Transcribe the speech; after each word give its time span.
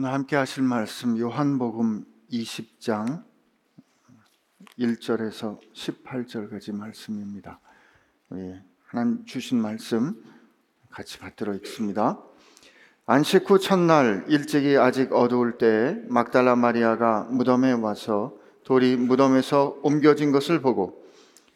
오늘 0.00 0.12
함께 0.12 0.36
하실 0.36 0.62
말씀 0.62 1.18
요한복음 1.18 2.04
20장 2.30 3.24
1절에서 4.78 5.58
18절까지 5.74 6.72
말씀입니다. 6.72 7.58
예, 8.34 8.62
하나님 8.86 9.24
주신 9.24 9.60
말씀 9.60 10.14
같이 10.88 11.18
받들어 11.18 11.52
읽습니다. 11.54 12.16
안식 13.06 13.50
후 13.50 13.58
첫날 13.58 14.24
일찍이 14.28 14.76
아직 14.76 15.12
어두울 15.12 15.58
때 15.58 16.00
막달라 16.06 16.54
마리아가 16.54 17.26
무덤에 17.32 17.72
와서 17.72 18.34
돌이 18.62 18.94
무덤에서 18.94 19.80
옮겨진 19.82 20.30
것을 20.30 20.62
보고 20.62 21.04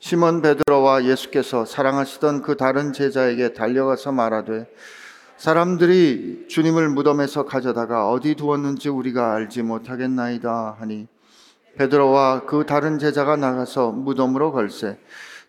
시몬 0.01 0.43
베드로와 0.43 1.05
예수께서 1.05 1.65
사랑하시던 1.65 2.43
그 2.43 2.57
다른 2.57 2.93
제자에게 2.93 3.53
달려가서 3.53 4.11
말하되 4.11 4.67
사람들이 5.43 6.45
주님을 6.49 6.91
무덤에서 6.91 7.45
가져다가 7.45 8.09
어디 8.09 8.37
두었는지 8.37 8.89
우리가 8.89 9.35
알지 9.35 9.63
못하겠나이다 9.63 10.77
하니 10.79 11.09
베드로와 11.77 12.43
그 12.47 12.65
다른 12.65 13.01
제자가 13.01 13.35
나가서 13.35 13.91
무덤으로 13.91 14.53
걸세. 14.53 15.01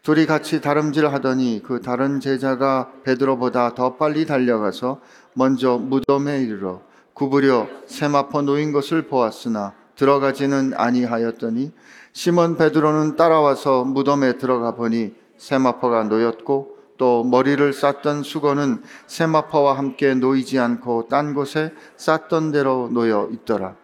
둘이 0.01 0.25
같이 0.25 0.61
다름질 0.61 1.05
하더니 1.09 1.61
그 1.63 1.79
다른 1.79 2.19
제자가 2.19 2.89
베드로보다 3.03 3.75
더 3.75 3.95
빨리 3.97 4.25
달려가서 4.25 4.99
먼저 5.33 5.77
무덤에 5.77 6.41
이르러 6.41 6.81
구부려 7.13 7.67
세마포 7.85 8.41
놓인 8.41 8.71
것을 8.71 9.03
보았으나 9.03 9.73
들어가지는 9.95 10.73
아니하였더니 10.75 11.71
시몬 12.13 12.57
베드로는 12.57 13.15
따라와서 13.15 13.83
무덤에 13.83 14.39
들어가 14.39 14.73
보니 14.73 15.13
세마포가 15.37 16.05
놓였고 16.05 16.72
또 16.97 17.23
머리를 17.23 17.73
쌌던 17.73 18.23
수건은 18.23 18.81
세마포와 19.07 19.77
함께 19.77 20.13
놓이지 20.13 20.59
않고 20.59 21.07
딴 21.09 21.33
곳에 21.33 21.73
쌌던 21.97 22.51
대로 22.51 22.89
놓여 22.91 23.29
있더라. 23.31 23.75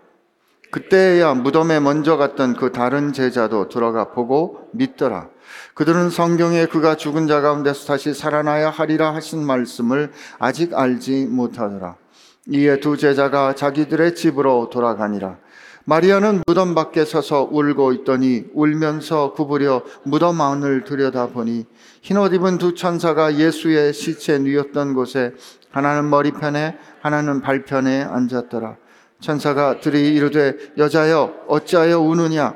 그때야 0.71 1.33
무덤에 1.33 1.79
먼저 1.79 2.17
갔던 2.17 2.55
그 2.55 2.71
다른 2.71 3.11
제자도 3.11 3.69
들어가 3.69 4.11
보고 4.11 4.69
믿더라. 4.73 5.29
그들은 5.73 6.11
성경에 6.11 6.67
그가 6.67 6.95
죽은 6.95 7.27
자 7.27 7.41
가운데서 7.41 7.87
다시 7.87 8.13
살아나야 8.13 8.69
하리라 8.69 9.15
하신 9.15 9.43
말씀을 9.45 10.11
아직 10.37 10.75
알지 10.75 11.25
못하더라. 11.25 11.95
이에 12.49 12.79
두 12.79 12.97
제자가 12.97 13.55
자기들의 13.55 14.15
집으로 14.15 14.69
돌아가니라. 14.71 15.37
마리아는 15.89 16.43
무덤 16.45 16.75
밖에 16.75 17.03
서서 17.03 17.49
울고 17.51 17.93
있더니 17.93 18.43
울면서 18.53 19.33
구부려 19.33 19.81
무덤 20.03 20.39
안을 20.39 20.83
들여다보니 20.83 21.65
흰옷 22.03 22.31
입은 22.35 22.59
두 22.59 22.75
천사가 22.75 23.37
예수의 23.37 23.93
시체 23.93 24.37
누였던 24.37 24.93
곳에 24.93 25.33
하나는 25.71 26.07
머리편에 26.11 26.77
하나는 27.01 27.41
발편에 27.41 28.03
앉았더라. 28.03 28.75
천사가 29.19 29.79
들이 29.79 30.13
이르되 30.13 30.57
여자여 30.77 31.45
어찌하여 31.47 31.99
우느냐 32.01 32.53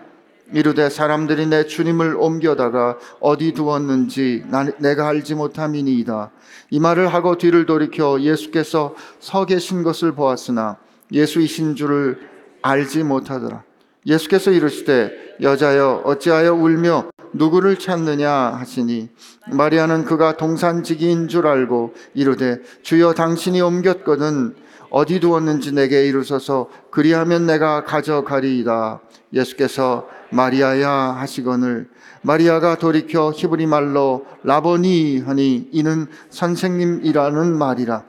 이르되 0.54 0.92
사람들이 0.92 1.48
내 1.48 1.66
주님을 1.66 2.16
옮겨다가 2.16 3.00
어디 3.20 3.54
두었는지 3.54 4.44
나, 4.52 4.66
내가 4.78 5.08
알지 5.08 5.34
못함이니이다. 5.34 6.30
이 6.70 6.80
말을 6.80 7.08
하고 7.08 7.40
뒤를 7.40 7.66
돌이켜 7.66 8.22
예수께서 8.22 8.94
서 9.20 9.48
계신 9.48 9.82
것을 9.82 10.12
보았으나 10.12 10.78
예수이신 11.12 11.76
줄을 11.76 12.33
알지 12.64 13.04
못하더라. 13.04 13.64
예수께서 14.06 14.52
이르시되 14.52 15.12
여자여 15.42 16.02
어찌하여 16.06 16.54
울며 16.56 17.12
누구를 17.34 17.78
찾느냐 17.80 18.30
하시니 18.32 19.10
마리아는 19.52 20.06
그가 20.06 20.38
동산지기인 20.38 21.28
줄 21.28 21.48
알고 21.48 21.94
이르되 22.14 22.60
주여 22.82 23.14
당신이 23.14 23.62
옮겼거든 23.62 24.56
어디 24.90 25.20
두었는지 25.20 25.74
내게 25.74 26.08
이르소서 26.08 26.70
그리하면 26.92 27.48
내가 27.48 27.84
가져가리이다. 27.84 29.02
예수께서 29.34 30.08
마리아야 30.30 30.90
하시거늘 30.90 31.90
마리아가 32.22 32.76
돌이켜 32.76 33.32
히브리 33.36 33.66
말로 33.66 34.26
라보니 34.44 35.22
하니 35.22 35.70
이는 35.72 36.08
선생님이라는 36.30 37.58
말이라. 37.58 38.04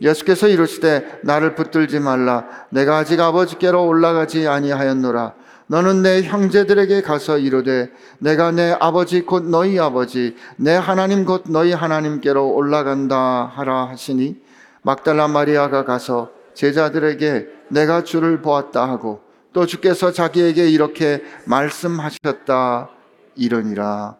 예수께서 0.00 0.48
이르시되 0.48 1.20
나를 1.22 1.54
붙들지 1.54 2.00
말라. 2.00 2.46
내가 2.70 2.98
아직 2.98 3.20
아버지께로 3.20 3.86
올라가지 3.86 4.46
아니하였노라. 4.46 5.34
너는 5.70 6.02
내 6.02 6.22
형제들에게 6.22 7.02
가서 7.02 7.38
이르되 7.38 7.92
내가 8.18 8.50
내 8.50 8.76
아버지 8.80 9.20
곧 9.22 9.44
너희 9.44 9.78
아버지 9.78 10.34
내 10.56 10.74
하나님 10.74 11.24
곧 11.24 11.44
너희 11.46 11.72
하나님께로 11.72 12.54
올라간다 12.54 13.52
하라 13.54 13.88
하시니 13.88 14.36
막달라 14.82 15.28
마리아가 15.28 15.84
가서 15.84 16.32
제자들에게 16.54 17.46
내가 17.68 18.02
주를 18.02 18.42
보았다 18.42 18.88
하고 18.88 19.22
또 19.52 19.64
주께서 19.64 20.10
자기에게 20.10 20.68
이렇게 20.68 21.22
말씀하셨다 21.44 22.90
이러니라. 23.36 24.16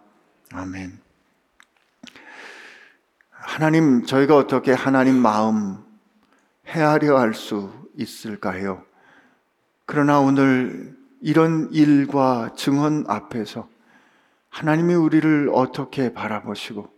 아멘. 0.52 0.99
하나님, 3.50 4.04
저희가 4.06 4.36
어떻게 4.36 4.72
하나님 4.72 5.16
마음 5.16 5.78
헤아려 6.68 7.18
할 7.18 7.34
수 7.34 7.68
있을까요? 7.96 8.84
그러나 9.86 10.20
오늘 10.20 10.96
이런 11.20 11.68
일과 11.72 12.52
증언 12.56 13.04
앞에서 13.08 13.68
하나님이 14.50 14.94
우리를 14.94 15.50
어떻게 15.52 16.14
바라보시고 16.14 16.88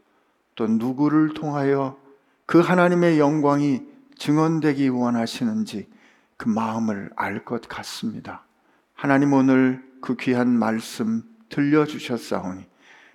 또 0.55 0.67
누구를 0.67 1.33
통하여 1.33 1.97
그 2.45 2.61
하나님의 2.61 3.19
영광이 3.19 3.81
증언되기 4.19 4.91
원하시는지 4.91 5.89
그 6.37 6.51
마음을 6.51 7.13
알 7.17 7.47
것 7.47 7.67
같습니다. 7.67 8.45
하나님 8.93 9.33
오늘 9.33 9.83
그 10.03 10.17
귀한 10.17 10.51
말씀 10.51 11.23
들려주셨사오니 11.49 12.67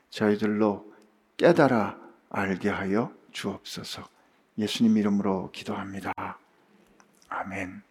저희들로 0.09 0.91
깨달아 1.37 1.97
알게 2.31 2.69
하여 2.69 3.15
주옵소서. 3.37 4.03
예수님 4.57 4.97
이름으로 4.97 5.51
기도합니다. 5.51 6.11
아멘. 7.29 7.83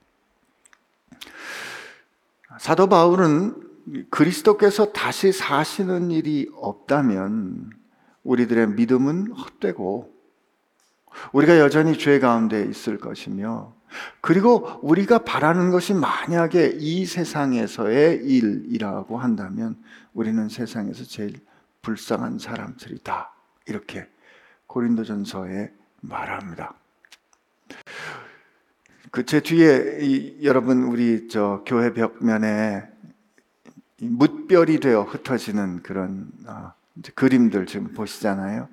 사도 2.58 2.88
바울은 2.88 4.08
그리스도께서 4.10 4.92
다시 4.92 5.30
사시는 5.30 6.10
일이 6.10 6.50
없다면 6.54 7.70
우리들의 8.24 8.70
믿음은 8.70 9.30
헛되고 9.30 10.12
우리가 11.32 11.60
여전히 11.60 11.96
죄 11.96 12.18
가운데 12.18 12.62
있을 12.62 12.98
것이며 12.98 13.72
그리고 14.20 14.80
우리가 14.82 15.18
바라는 15.18 15.70
것이 15.70 15.94
만약에 15.94 16.76
이 16.80 17.06
세상에서의 17.06 18.24
일이라고 18.24 19.18
한다면 19.18 19.80
우리는 20.12 20.48
세상에서 20.48 21.04
제일 21.04 21.38
불쌍한 21.82 22.40
사람들이다. 22.40 23.32
이렇게 23.66 24.08
고린도전서에 24.76 25.72
말합니다. 26.02 26.74
그 29.10 29.24
제 29.24 29.40
뒤에 29.40 30.00
이, 30.02 30.44
여러분 30.44 30.82
우리 30.82 31.28
저 31.28 31.62
교회 31.64 31.94
벽면에 31.94 32.86
묻별이 34.02 34.80
되어 34.80 35.04
흩어지는 35.04 35.82
그런 35.82 36.30
어, 36.46 36.74
그림들 37.14 37.64
지금 37.64 37.94
보시잖아요. 37.94 38.68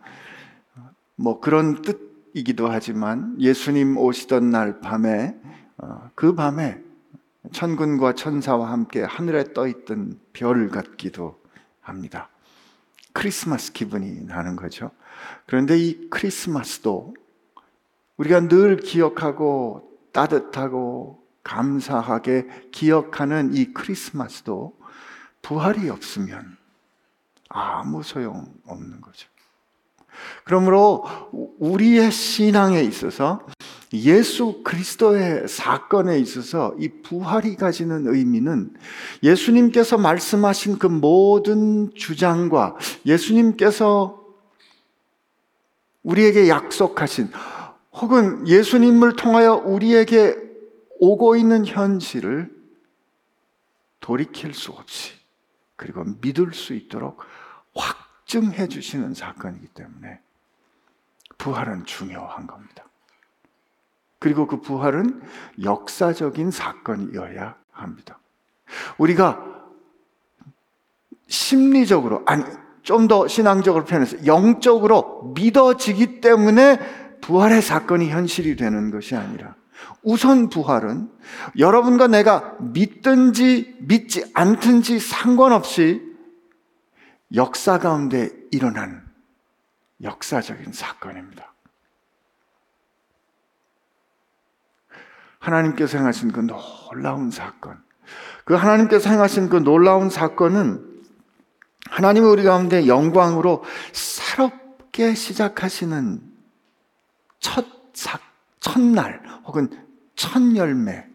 뭐 1.15 1.39
그런 1.39 1.81
뜻이기도 1.81 2.67
하지만 2.69 3.39
예수님 3.39 3.97
오시던 3.97 4.49
날 4.49 4.81
밤에 4.81 5.39
어, 5.77 6.09
그 6.15 6.35
밤에 6.35 6.81
천군과 7.53 8.15
천사와 8.15 8.69
함께 8.69 9.01
하늘에 9.03 9.53
떠 9.53 9.67
있던 9.67 10.19
별 10.33 10.67
같기도 10.67 11.41
합니다. 11.79 12.27
크리스마스 13.13 13.71
기분이 13.71 14.25
나는 14.25 14.57
거죠. 14.57 14.91
그런데 15.45 15.77
이 15.77 16.09
크리스마스도 16.09 17.13
우리가 18.17 18.47
늘 18.47 18.77
기억하고 18.77 19.89
따뜻하고 20.11 21.23
감사하게 21.43 22.47
기억하는 22.71 23.53
이 23.53 23.73
크리스마스도 23.73 24.77
부활이 25.41 25.89
없으면 25.89 26.57
아무 27.49 28.01
소용 28.01 28.53
없는 28.65 29.01
거죠. 29.01 29.27
그러므로 30.45 31.05
우리의 31.59 32.11
신앙에 32.11 32.81
있어서 32.81 33.45
예수 33.93 34.61
그리스도의 34.63 35.47
사건에 35.47 36.17
있어서 36.17 36.75
이 36.79 36.89
부활이 36.89 37.55
가지는 37.55 38.07
의미는 38.07 38.73
예수님께서 39.21 39.97
말씀하신 39.97 40.79
그 40.79 40.87
모든 40.87 41.93
주장과 41.93 42.75
예수님께서 43.05 44.22
우리에게 46.03 46.49
약속하신 46.49 47.31
혹은 47.93 48.47
예수님을 48.47 49.15
통하여 49.15 49.55
우리에게 49.55 50.35
오고 50.99 51.35
있는 51.35 51.65
현실을 51.65 52.53
돌이킬 53.99 54.53
수 54.53 54.71
없이 54.71 55.13
그리고 55.75 56.03
믿을 56.21 56.53
수 56.53 56.73
있도록 56.73 57.19
확증해 57.75 58.67
주시는 58.67 59.13
사건이기 59.13 59.67
때문에 59.67 60.19
부활은 61.37 61.85
중요한 61.85 62.47
겁니다. 62.47 62.85
그리고 64.19 64.47
그 64.47 64.61
부활은 64.61 65.21
역사적인 65.61 66.51
사건이어야 66.51 67.57
합니다. 67.71 68.19
우리가 68.97 69.53
심리적으로, 71.27 72.23
아니, 72.25 72.43
좀 72.83 73.07
더 73.07 73.27
신앙적으로 73.27 73.85
표현해서 73.85 74.25
영적으로 74.25 75.33
믿어지기 75.35 76.21
때문에 76.21 76.79
부활의 77.21 77.61
사건이 77.61 78.09
현실이 78.09 78.57
되는 78.57 78.91
것이 78.91 79.15
아니라 79.15 79.55
우선 80.03 80.49
부활은 80.49 81.09
여러분과 81.57 82.07
내가 82.07 82.55
믿든지 82.59 83.77
믿지 83.79 84.29
않든지 84.33 84.99
상관없이 84.99 86.01
역사 87.33 87.79
가운데 87.79 88.29
일어난 88.51 89.01
역사적인 90.01 90.73
사건입니다. 90.73 91.53
하나님께서 95.39 95.97
행하신 95.97 96.31
그 96.31 96.41
놀라운 96.41 97.31
사건. 97.31 97.81
그 98.45 98.53
하나님께서 98.53 99.09
행하신 99.09 99.49
그 99.49 99.57
놀라운 99.57 100.09
사건은 100.09 100.92
하나님이 101.93 102.25
우리 102.25 102.41
가운데 102.41 102.87
영광으로 102.87 103.63
새롭게 103.91 105.13
시작하시는 105.13 106.21
첫 107.39 107.67
사, 107.93 108.19
첫날 108.59 109.21
혹은 109.45 109.69
첫 110.15 110.41
열매, 110.55 111.05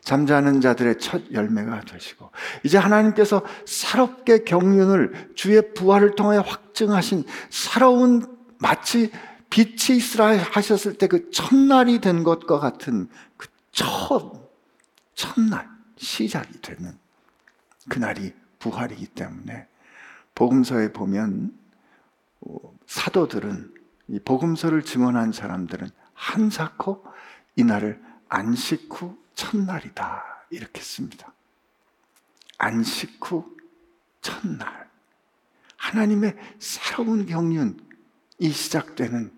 잠자는 0.00 0.60
자들의 0.60 0.98
첫 0.98 1.22
열매가 1.30 1.82
되시고, 1.82 2.32
이제 2.64 2.78
하나님께서 2.78 3.42
새롭게 3.64 4.42
경륜을 4.42 5.34
주의 5.36 5.72
부활을 5.72 6.16
통해 6.16 6.38
확증하신 6.38 7.22
새로운 7.50 8.26
마치 8.58 9.12
빛이 9.50 9.98
있으라 9.98 10.36
하셨을 10.36 10.94
때 10.94 11.06
그 11.06 11.30
첫날이 11.30 12.00
된 12.00 12.24
것과 12.24 12.58
같은 12.58 13.08
그 13.36 13.46
첫, 13.72 14.32
첫날, 15.14 15.68
시작이 15.96 16.60
되는 16.60 16.98
그날이 17.88 18.34
부활이기 18.60 19.08
때문에 19.08 19.66
복음서에 20.36 20.92
보면 20.92 21.52
어, 22.42 22.56
사도들은 22.86 23.74
이 24.08 24.20
복음서를 24.20 24.84
증언한 24.84 25.32
사람들은 25.32 25.90
한사코 26.14 27.04
이날을 27.56 28.00
안식 28.28 28.88
후 28.90 29.18
첫날이다 29.34 30.46
이렇게 30.50 30.80
씁니다. 30.80 31.32
안식 32.58 33.18
후 33.20 33.56
첫날 34.20 34.88
하나님의 35.76 36.36
새로운 36.58 37.26
경륜이 37.26 37.74
시작되는 38.40 39.36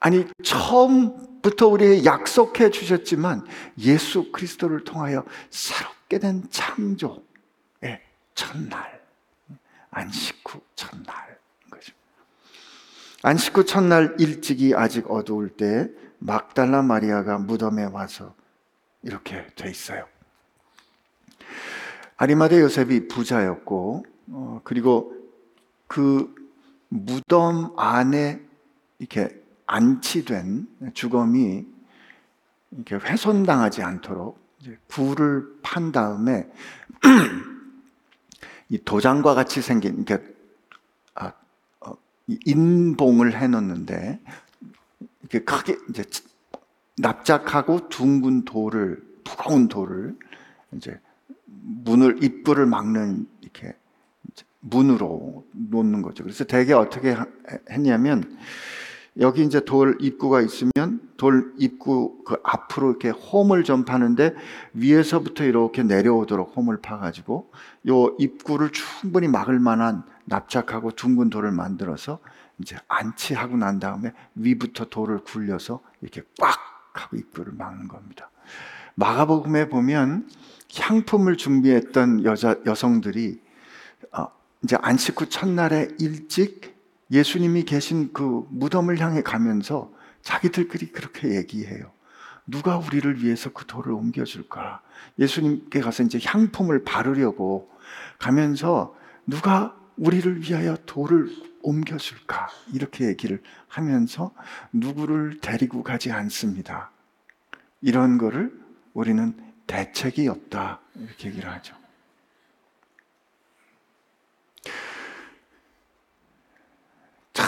아니 0.00 0.26
처음부터 0.42 1.68
우리에게 1.68 2.04
약속해 2.04 2.70
주셨지만 2.70 3.46
예수 3.78 4.32
그리스도를 4.32 4.82
통하여 4.82 5.24
새롭게 5.50 6.18
된 6.18 6.42
창조의 6.50 7.31
첫날 8.34 9.00
안식 9.90 10.42
후 10.48 10.60
첫날 10.74 11.38
거죠. 11.70 11.92
안식 13.22 13.56
후 13.56 13.64
첫날 13.64 14.16
일찍이 14.18 14.74
아직 14.74 15.10
어두울 15.10 15.50
때 15.50 15.88
막달라 16.18 16.82
마리아가 16.82 17.38
무덤에 17.38 17.84
와서 17.84 18.34
이렇게 19.02 19.46
돼 19.54 19.70
있어요. 19.70 20.06
아리마대 22.16 22.60
요셉이 22.60 23.08
부자였고 23.08 24.04
어, 24.28 24.60
그리고 24.64 25.14
그 25.88 26.32
무덤 26.88 27.78
안에 27.78 28.40
이렇게 28.98 29.28
안치된 29.66 30.92
주검이 30.94 31.66
이렇게 32.70 32.94
훼손당하지 32.96 33.82
않도록 33.82 34.38
굴을 34.88 35.58
판 35.62 35.92
다음에 35.92 36.48
이 38.72 38.78
도장과 38.82 39.34
같이 39.34 39.60
생긴 39.60 39.96
이렇게 39.96 40.24
아, 41.14 41.34
어, 41.80 41.94
인봉을 42.26 43.38
해놓는데 43.38 44.18
이렇게 45.20 45.40
크게 45.40 45.76
이제 45.90 46.04
납작하고 46.96 47.90
둥근 47.90 48.46
돌을 48.46 49.02
무거운 49.24 49.68
돌을 49.68 50.16
이제 50.72 50.98
문을 51.44 52.24
입구를 52.24 52.64
막는 52.64 53.26
이렇게 53.42 53.76
문으로 54.60 55.46
놓는 55.52 56.00
거죠. 56.00 56.24
그래서 56.24 56.44
대개 56.44 56.72
어떻게 56.72 57.14
했냐면 57.68 58.38
여기 59.20 59.44
이제 59.44 59.60
돌 59.60 59.98
입구가 60.00 60.40
있으면 60.40 61.00
돌 61.18 61.52
입구 61.58 62.22
그 62.24 62.36
앞으로 62.42 62.90
이렇게 62.90 63.10
홈을 63.10 63.62
좀 63.62 63.84
파는데 63.84 64.34
위에서부터 64.72 65.44
이렇게 65.44 65.82
내려오도록 65.82 66.56
홈을 66.56 66.80
파가지고 66.80 67.50
요 67.88 68.16
입구를 68.18 68.70
충분히 68.70 69.28
막을 69.28 69.58
만한 69.60 70.02
납작하고 70.24 70.92
둥근 70.92 71.28
돌을 71.28 71.52
만들어서 71.52 72.20
이제 72.58 72.76
안치하고 72.88 73.56
난 73.56 73.80
다음에 73.80 74.12
위부터 74.34 74.86
돌을 74.86 75.24
굴려서 75.24 75.80
이렇게 76.00 76.22
꽉 76.40 76.58
하고 76.94 77.16
입구를 77.16 77.52
막는 77.54 77.88
겁니다. 77.88 78.30
마가복음에 78.94 79.68
보면 79.68 80.28
향품을 80.74 81.36
준비했던 81.36 82.24
여자 82.24 82.56
여성들이 82.64 83.40
어, 84.12 84.26
이제 84.62 84.76
안식 84.80 85.20
후 85.20 85.28
첫날에 85.28 85.88
일찍 85.98 86.71
예수님이 87.12 87.64
계신 87.64 88.12
그 88.12 88.46
무덤을 88.50 88.98
향해 88.98 89.22
가면서 89.22 89.92
자기들끼리 90.22 90.92
그렇게 90.92 91.36
얘기해요. 91.36 91.92
누가 92.46 92.78
우리를 92.78 93.22
위해서 93.22 93.52
그 93.52 93.66
돌을 93.66 93.92
옮겨줄까? 93.92 94.80
예수님께 95.18 95.80
가서 95.80 96.02
이제 96.02 96.18
향품을 96.24 96.84
바르려고 96.84 97.70
가면서 98.18 98.96
누가 99.26 99.76
우리를 99.96 100.42
위하여 100.42 100.76
돌을 100.86 101.28
옮겨줄까? 101.62 102.48
이렇게 102.72 103.06
얘기를 103.06 103.42
하면서 103.68 104.32
누구를 104.72 105.38
데리고 105.40 105.82
가지 105.82 106.10
않습니다. 106.10 106.90
이런 107.82 108.16
거를 108.18 108.58
우리는 108.94 109.36
대책이 109.66 110.28
없다. 110.28 110.80
이렇게 110.96 111.28
얘기를 111.28 111.50
하죠. 111.50 111.81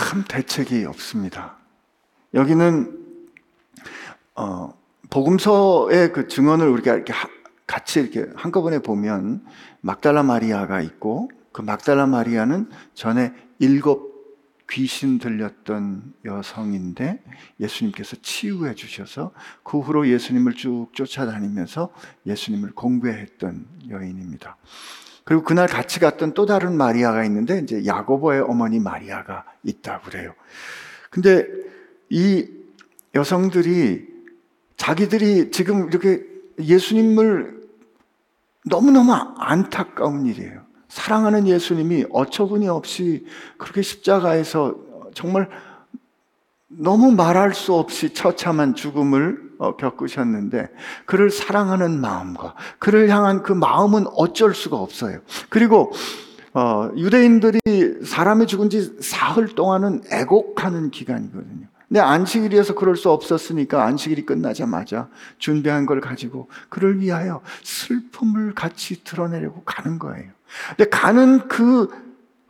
참 0.04 0.22
대책이 0.28 0.84
없습니다. 0.84 1.56
여기는 2.34 2.98
어, 4.34 4.78
복음서의 5.08 6.12
그 6.12 6.28
증언을 6.28 6.68
우리가 6.68 6.94
이렇게 6.94 7.14
하, 7.14 7.26
같이 7.66 8.00
이렇게 8.00 8.26
한꺼번에 8.36 8.80
보면 8.80 9.44
막달라 9.80 10.22
마리아가 10.22 10.82
있고 10.82 11.30
그 11.52 11.62
막달라 11.62 12.06
마리아는 12.06 12.68
전에 12.92 13.32
일곱 13.58 14.12
귀신 14.70 15.18
들렸던 15.18 16.12
여성인데 16.26 17.24
예수님께서 17.58 18.16
치유해 18.20 18.74
주셔서 18.74 19.32
그 19.62 19.80
후로 19.80 20.06
예수님을 20.08 20.52
쭉 20.54 20.90
쫓아다니면서 20.92 21.88
예수님을 22.26 22.72
공개했던 22.72 23.66
여인입니다. 23.88 24.58
그리고 25.24 25.42
그날 25.42 25.66
같이 25.66 26.00
갔던 26.00 26.34
또 26.34 26.46
다른 26.46 26.76
마리아가 26.76 27.24
있는데 27.24 27.58
이제 27.58 27.84
야고보의 27.84 28.42
어머니 28.42 28.78
마리아가 28.78 29.44
있다고 29.62 30.10
그래요. 30.10 30.34
근데 31.10 31.46
이 32.10 32.46
여성들이 33.14 34.06
자기들이 34.76 35.50
지금 35.50 35.88
이렇게 35.88 36.24
예수님을 36.58 37.62
너무너무 38.66 39.12
안타까운 39.12 40.26
일이에요. 40.26 40.62
사랑하는 40.88 41.48
예수님이 41.48 42.06
어처구니 42.10 42.68
없이 42.68 43.26
그렇게 43.56 43.82
십자가에서 43.82 44.76
정말 45.14 45.48
너무 46.68 47.12
말할 47.12 47.54
수 47.54 47.74
없이 47.74 48.12
처참한 48.12 48.74
죽음을 48.74 49.38
어, 49.38 49.43
겪으셨는데 49.58 50.68
그를 51.06 51.30
사랑하는 51.30 52.00
마음과 52.00 52.54
그를 52.78 53.08
향한 53.08 53.42
그 53.42 53.52
마음은 53.52 54.06
어쩔 54.14 54.54
수가 54.54 54.76
없어요. 54.76 55.20
그리고 55.48 55.92
어, 56.52 56.90
유대인들이 56.96 57.60
사람이 58.04 58.46
죽은 58.46 58.70
지 58.70 58.96
사흘 59.00 59.54
동안은 59.54 60.02
애곡하는 60.10 60.90
기간이거든요. 60.90 61.66
근데 61.88 62.00
안식일이어서 62.00 62.74
그럴 62.74 62.96
수 62.96 63.10
없었으니까 63.10 63.84
안식일이 63.84 64.24
끝나자마자 64.24 65.08
준비한 65.38 65.84
걸 65.86 66.00
가지고 66.00 66.48
그를 66.68 67.00
위하여 67.00 67.40
슬픔을 67.62 68.54
같이 68.54 69.04
드러내려고 69.04 69.62
가는 69.64 69.98
거예요. 69.98 70.30
근데 70.76 70.88
가는 70.88 71.46
그 71.48 71.88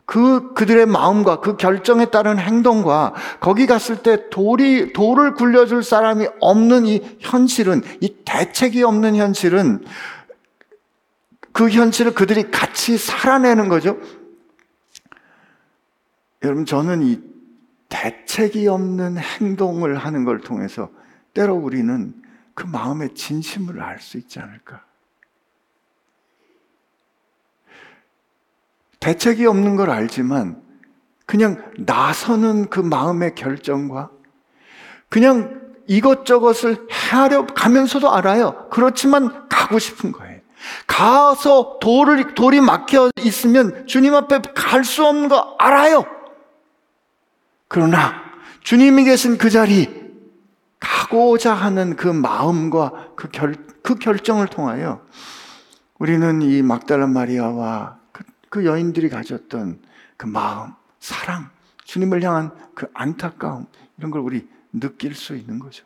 그 0.05 0.53
그들의 0.53 0.85
마음과 0.85 1.39
그 1.39 1.57
결정에 1.57 2.05
따른 2.05 2.37
행동과 2.37 3.13
거기 3.39 3.65
갔을 3.65 4.03
때 4.03 4.29
돌이 4.29 4.93
돌을 4.93 5.33
굴려줄 5.33 5.83
사람이 5.83 6.27
없는 6.39 6.85
이 6.85 7.17
현실은 7.19 7.81
이 8.01 8.15
대책이 8.23 8.83
없는 8.83 9.15
현실은 9.15 9.83
그 11.51 11.69
현실을 11.69 12.13
그들이 12.13 12.51
같이 12.51 12.97
살아내는 12.97 13.67
거죠. 13.67 13.97
여러분 16.43 16.65
저는 16.65 17.01
이 17.01 17.21
대책이 17.89 18.67
없는 18.67 19.17
행동을 19.17 19.97
하는 19.97 20.23
걸 20.23 20.39
통해서 20.41 20.89
때로 21.33 21.55
우리는 21.55 22.13
그 22.53 22.65
마음의 22.67 23.15
진심을 23.15 23.81
알 23.81 23.99
수 23.99 24.17
있지 24.17 24.39
않을까? 24.39 24.84
대책이 28.99 29.45
없는 29.45 29.75
걸 29.75 29.89
알지만 29.89 30.61
그냥 31.25 31.63
나서는 31.77 32.69
그 32.69 32.79
마음의 32.79 33.35
결정과 33.35 34.09
그냥 35.09 35.61
이것저것을 35.87 36.87
헤아려 36.91 37.45
가면서도 37.47 38.11
알아요. 38.11 38.67
그렇지만 38.69 39.47
가고 39.49 39.79
싶은 39.79 40.11
거예요. 40.11 40.39
가서 40.87 41.77
돌을, 41.79 42.33
돌이 42.33 42.59
막혀 42.59 43.11
있으면 43.19 43.85
주님 43.85 44.15
앞에 44.15 44.39
갈 44.55 44.83
수 44.83 45.05
없는 45.05 45.29
거 45.29 45.55
알아요. 45.59 46.05
그러나 47.67 48.23
주님이 48.61 49.03
계신 49.03 49.37
그 49.37 49.49
자리, 49.49 50.05
가고자 50.79 51.53
하는 51.53 51.95
그 51.95 52.07
마음과 52.07 53.09
그, 53.15 53.29
결, 53.29 53.55
그 53.83 53.95
결정을 53.95 54.47
통하여 54.47 55.01
우리는 55.99 56.41
이 56.41 56.61
막달라 56.61 57.07
마리아와 57.07 57.97
그, 58.55 58.61
그 58.61 58.65
여인들이 58.65 59.09
가졌던 59.09 59.79
그 60.15 60.27
마음, 60.27 60.71
사랑, 60.99 61.49
주님을 61.83 62.23
향한 62.23 62.51
그 62.73 62.87
안타까움, 62.93 63.65
이런 63.97 64.11
걸 64.11 64.21
우리 64.21 64.47
느낄 64.71 65.13
수 65.13 65.35
있는 65.35 65.59
거죠. 65.59 65.83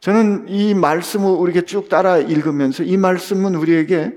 저는 0.00 0.48
이 0.48 0.74
말씀을 0.74 1.30
우리에게 1.30 1.62
쭉 1.62 1.88
따라 1.88 2.18
읽으면서 2.18 2.82
이 2.82 2.98
말씀은 2.98 3.54
우리에게 3.54 4.12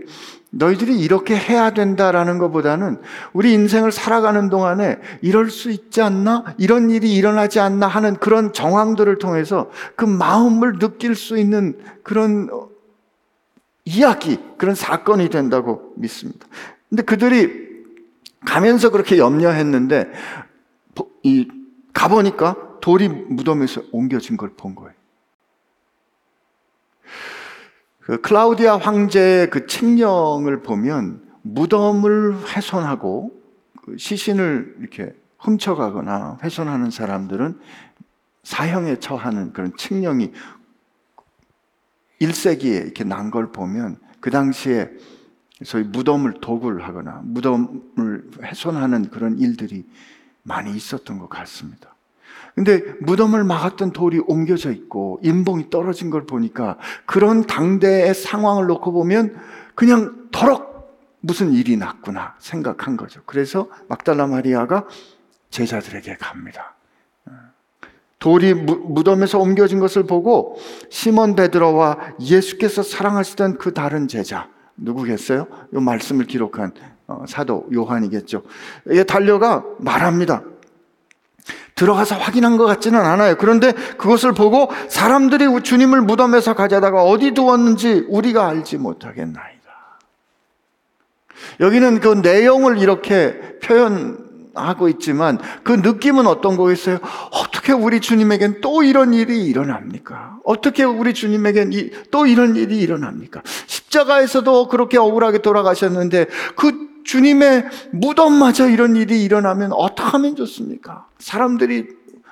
너희들이 0.52 1.00
이렇게 1.00 1.38
해야 1.38 1.72
된다라는 1.72 2.40
것보다는 2.40 3.00
우리 3.32 3.54
인생을 3.54 3.92
살아가는 3.94 4.50
동안에 4.50 5.00
이럴 5.22 5.50
수 5.50 5.72
있지 5.72 6.02
않나? 6.02 6.56
이런 6.58 6.90
일이 6.90 7.16
일어나지 7.16 7.62
않나 7.62 7.88
하는 7.88 8.16
그런 8.18 8.52
정황들을 8.52 9.18
통해서 9.20 9.72
그 9.96 10.04
마음을 10.04 10.78
느낄 10.80 11.16
수 11.16 11.38
있는 11.38 11.80
그런 12.04 12.50
이야기, 13.86 14.40
그런 14.58 14.76
사건이 14.76 15.30
된다고 15.30 15.94
믿습니다. 15.98 16.48
근데 16.90 17.04
그들이 17.04 17.70
가면서 18.46 18.90
그렇게 18.90 19.18
염려했는데, 19.18 20.12
이, 21.24 21.48
가보니까 21.94 22.80
돌이 22.82 23.10
무덤에서 23.10 23.82
옮겨진 23.92 24.38
걸 24.38 24.52
본 24.56 24.76
거예요. 24.76 24.94
그 28.02 28.22
클라우디아 28.22 28.78
황제의 28.78 29.50
그 29.50 29.68
칙령을 29.68 30.64
보면 30.64 31.22
무덤을 31.44 32.38
훼손하고 32.48 33.32
그 33.84 33.98
시신을 33.98 34.78
이렇게 34.80 35.14
훔쳐가거나 35.38 36.40
훼손하는 36.44 36.90
사람들은 36.90 37.60
사형에 38.44 38.98
처하는 39.00 39.54
그런 39.54 39.74
칙령이 39.78 40.32
1세기에 42.22 42.84
이렇게 42.86 43.04
난 43.04 43.32
걸 43.32 43.52
보면 43.52 43.98
그 44.20 44.30
당시에 44.32 44.90
소위 45.64 45.84
무덤을 45.84 46.36
도굴 46.42 46.82
하거나 46.82 47.22
무덤을 47.24 48.32
훼손하는 48.44 49.10
그런 49.10 49.38
일들이 49.40 49.86
많이 50.44 50.76
있었던 50.76 51.20
것 51.20 51.30
같습니다. 51.30 51.96
근데 52.56 52.82
무덤을 53.02 53.44
막았던 53.44 53.92
돌이 53.92 54.20
옮겨져 54.26 54.72
있고 54.72 55.20
인봉이 55.24 55.70
떨어진 55.70 56.10
걸 56.10 56.26
보니까 56.26 56.78
그런 57.06 57.46
당대의 57.46 58.14
상황을 58.14 58.68
놓고 58.68 58.92
보면 58.92 59.38
그냥 59.76 60.28
더럭 60.32 60.70
무슨 61.22 61.54
일이 61.54 61.78
났구나 61.78 62.36
생각한 62.40 62.98
거죠. 62.98 63.22
그래서 63.26 63.70
막달라 63.88 64.28
마리아가 64.28 64.88
제자들에게 65.52 66.16
갑니다. 66.18 66.76
돌이 68.20 68.54
무덤에서 68.54 69.40
옮겨진 69.40 69.80
것을 69.80 70.04
보고 70.04 70.58
시몬 70.90 71.36
베드로와 71.36 72.16
예수께서 72.20 72.84
사랑하시던 72.84 73.58
그 73.58 73.74
다른 73.74 74.08
제자 74.08 74.50
누구겠어요? 74.76 75.48
이 75.74 75.78
말씀을 75.78 76.26
기록한 76.26 76.74
어, 77.08 77.24
사도 77.28 77.66
요한이겠죠. 77.74 78.44
예, 78.92 79.04
달려가 79.04 79.64
말합니다. 79.80 80.44
들어가서 81.76 82.16
확인한 82.16 82.58
것 82.58 82.66
같지는 82.66 83.00
않아요. 83.00 83.38
그런데 83.38 83.72
그것을 83.72 84.34
보고 84.34 84.70
사람들이 84.90 85.64
주님을 85.64 86.02
무덤에서 86.02 86.54
가져다가 86.54 87.04
어디 87.04 87.32
두었는지 87.32 88.06
우리가 88.10 88.48
알지 88.50 88.78
못하겠나이다. 88.78 89.50
여기는 91.62 92.02
그 92.02 92.10
내용을 92.22 92.80
이렇게 92.80 93.58
표현 93.64 94.29
하고 94.68 94.90
있지만 94.90 95.40
그 95.64 95.72
느낌은 95.74 96.28
어떤 96.28 96.58
거겠어요? 96.58 97.00
어떻게 97.32 97.74
우리 97.74 98.00
주님에겐 98.02 98.62
또 98.62 98.84
이런 98.84 99.14
일이 99.14 99.46
일어납니까? 99.46 100.40
어떻게 100.44 100.84
우리 100.84 101.14
주님에겐 101.14 101.72
또 102.12 102.26
이런 102.26 102.56
일이 102.56 102.80
일어납니까? 102.80 103.42
십자가에서도 103.68 104.68
그렇게 104.68 104.98
억울하게 104.98 105.40
돌아가셨는데 105.40 106.28
그 106.56 106.90
주님의 107.04 107.66
무덤마저 107.92 108.70
이런 108.70 108.96
일이 108.96 109.24
일어나면 109.24 109.72
어떻게 109.74 110.10
하면 110.10 110.36
좋습니까? 110.36 111.08
사람들이 111.18 111.88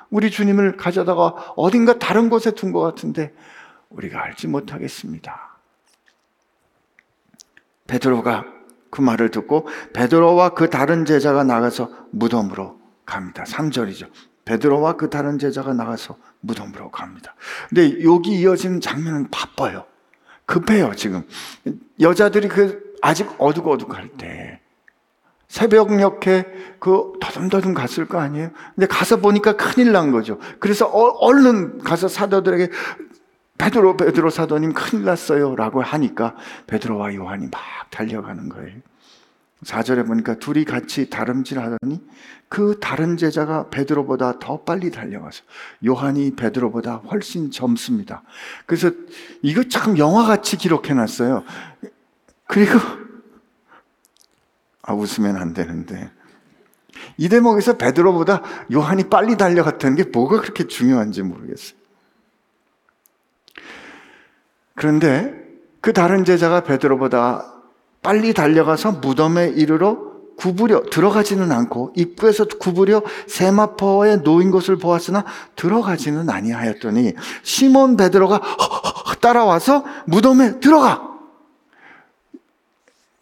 우리 0.09 0.31
주님을 0.31 0.77
가져다가 0.77 1.53
어딘가 1.55 1.99
다른 1.99 2.29
곳에 2.29 2.51
둔 2.51 2.71
것 2.71 2.81
같은데 2.81 3.33
우리가 3.89 4.23
알지 4.23 4.47
못하겠습니다. 4.47 5.57
베드로가 7.87 8.56
그 8.89 9.01
말을 9.01 9.31
듣고 9.31 9.67
베드로와 9.93 10.49
그 10.49 10.69
다른 10.69 11.05
제자가 11.05 11.43
나가서 11.43 11.89
무덤으로 12.11 12.79
갑니다. 13.05 13.43
3절이죠. 13.43 14.09
베드로와 14.45 14.93
그 14.93 15.09
다른 15.09 15.37
제자가 15.37 15.73
나가서 15.73 16.17
무덤으로 16.39 16.89
갑니다. 16.89 17.35
근데 17.69 18.03
여기 18.03 18.39
이어지는 18.39 18.79
장면은 18.79 19.29
바빠요. 19.29 19.85
급해요, 20.45 20.93
지금. 20.95 21.27
여자들이 21.99 22.47
그 22.47 22.93
아직 23.01 23.29
어둑어둑할 23.37 24.09
때 24.17 24.61
새벽녘에 25.49 26.45
그 26.79 27.13
더듬더듬 27.21 27.73
갔을 27.73 28.07
거 28.07 28.19
아니에요? 28.19 28.51
근데 28.75 28.87
가서 28.87 29.17
보니까 29.17 29.55
큰일 29.55 29.91
난 29.91 30.11
거죠. 30.11 30.39
그래서 30.59 30.85
어, 30.87 31.07
얼른 31.19 31.79
가서 31.79 32.07
사도들에게 32.07 32.69
베드로 33.57 33.97
베드로 33.97 34.29
사도님 34.29 34.73
큰일 34.73 35.05
났어요라고 35.05 35.81
하니까 35.81 36.35
베드로와 36.67 37.15
요한이 37.15 37.47
막 37.47 37.61
달려가는 37.89 38.49
거예요. 38.49 38.79
4절에 39.63 40.05
보니까 40.05 40.35
둘이 40.35 40.65
같이 40.65 41.09
다름질 41.09 41.59
하더니 41.59 42.01
그 42.47 42.79
다른 42.79 43.17
제자가 43.17 43.69
베드로보다 43.69 44.39
더 44.39 44.61
빨리 44.61 44.91
달려가서 44.91 45.43
요한이 45.85 46.35
베드로보다 46.35 46.97
훨씬 46.97 47.49
젊습니다. 47.49 48.21
그래서 48.67 48.91
이거 49.41 49.63
참 49.63 49.97
영화같이 49.97 50.57
기록해 50.57 50.93
놨어요. 50.93 51.43
그리고 52.45 52.79
아, 54.83 54.93
웃으면 54.93 55.35
안 55.35 55.53
되는데. 55.53 56.09
이 57.17 57.29
대목에서 57.29 57.77
베드로보다 57.77 58.41
요한이 58.71 59.09
빨리 59.09 59.37
달려갔다는 59.37 59.97
게 59.97 60.03
뭐가 60.05 60.39
그렇게 60.41 60.67
중요한지 60.67 61.23
모르겠어요. 61.23 61.77
그런데 64.77 65.33
그 65.81 65.91
다른 65.91 66.23
제자가 66.23 66.61
베드로보다 66.61 67.51
빨리 68.03 68.33
달려가서 68.33 68.91
무덤에 68.93 69.49
이르러 69.49 69.97
구부려 70.37 70.83
들어가지는 70.91 71.51
않고 71.51 71.93
입구에서 71.95 72.45
구부려 72.45 73.01
세마포에 73.25 74.17
놓인 74.17 74.51
것을 74.51 74.77
보았으나 74.77 75.25
들어가지는 75.55 76.29
아니하였더니 76.29 77.13
시몬 77.41 77.97
베드로가 77.97 78.39
따라와서 79.19 79.83
무덤에 80.05 80.59
들어가 80.59 81.01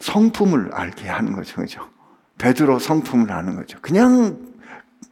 성품을 0.01 0.73
알게 0.73 1.07
하는 1.07 1.31
거죠. 1.37 1.55
그죠? 1.55 1.87
베드로 2.37 2.79
성품을 2.79 3.31
아는 3.31 3.55
거죠. 3.55 3.77
그냥 3.81 4.39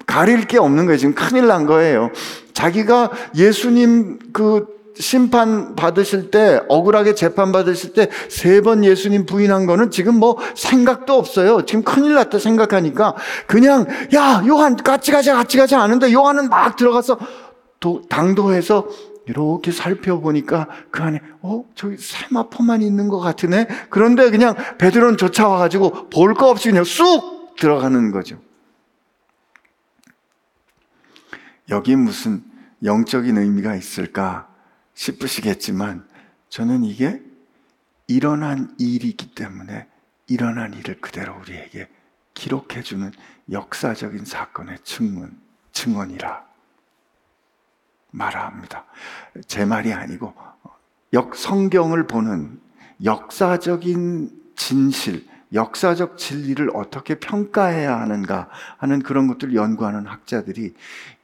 가릴 0.05 0.45
게 0.45 0.57
없는 0.59 0.87
거예요. 0.87 0.97
지금 0.97 1.15
큰일 1.15 1.47
난 1.47 1.65
거예요. 1.65 2.11
자기가 2.51 3.11
예수님 3.33 4.19
그 4.33 4.82
심판 4.95 5.75
받으실 5.75 6.29
때, 6.31 6.61
억울하게 6.67 7.15
재판 7.15 7.51
받으실 7.51 7.93
때, 7.93 8.09
세 8.29 8.61
번 8.61 8.83
예수님 8.85 9.25
부인한 9.25 9.65
거는 9.65 9.91
지금 9.91 10.15
뭐 10.19 10.37
생각도 10.55 11.13
없어요. 11.13 11.65
지금 11.65 11.83
큰일 11.83 12.13
났다 12.13 12.39
생각하니까, 12.39 13.15
그냥, 13.47 13.85
야, 14.13 14.43
요한, 14.47 14.75
같이 14.75 15.11
가자, 15.11 15.35
같이 15.35 15.57
가자 15.57 15.81
하는데, 15.81 16.11
요한은 16.13 16.49
막 16.49 16.75
들어가서 16.75 17.17
도, 17.79 18.01
당도해서 18.07 18.87
이렇게 19.25 19.71
살펴보니까 19.71 20.67
그 20.91 21.01
안에 21.01 21.21
어 21.41 21.63
저기 21.75 21.95
세마포만 21.97 22.81
있는 22.81 23.07
것 23.07 23.19
같으네. 23.19 23.67
그런데 23.89 24.29
그냥 24.29 24.53
베드로는 24.77 25.15
쫓아와가지고 25.17 26.09
볼 26.09 26.33
거 26.33 26.49
없이 26.49 26.69
그냥 26.69 26.83
쑥 26.83 27.55
들어가는 27.57 28.11
거죠. 28.11 28.37
여기 31.69 31.95
무슨 31.95 32.43
영적인 32.83 33.37
의미가 33.37 33.75
있을까 33.75 34.47
싶으시겠지만 34.93 36.07
저는 36.49 36.83
이게 36.83 37.21
일어난 38.07 38.75
일이기 38.77 39.33
때문에 39.33 39.87
일어난 40.27 40.73
일을 40.73 41.01
그대로 41.01 41.37
우리에게 41.39 41.89
기록해주는 42.33 43.11
역사적인 43.51 44.25
사건의 44.25 44.79
증언, 44.83 45.39
증언이라 45.71 46.45
말합니다. 48.11 48.85
제 49.47 49.65
말이 49.65 49.93
아니고 49.93 50.33
역 51.13 51.35
성경을 51.35 52.07
보는 52.07 52.61
역사적인 53.03 54.43
진실, 54.55 55.27
역사적 55.53 56.17
진리를 56.17 56.69
어떻게 56.73 57.15
평가해야 57.19 57.99
하는가 57.99 58.49
하는 58.77 59.01
그런 59.01 59.27
것들을 59.27 59.55
연구하는 59.55 60.07
학자들이 60.07 60.73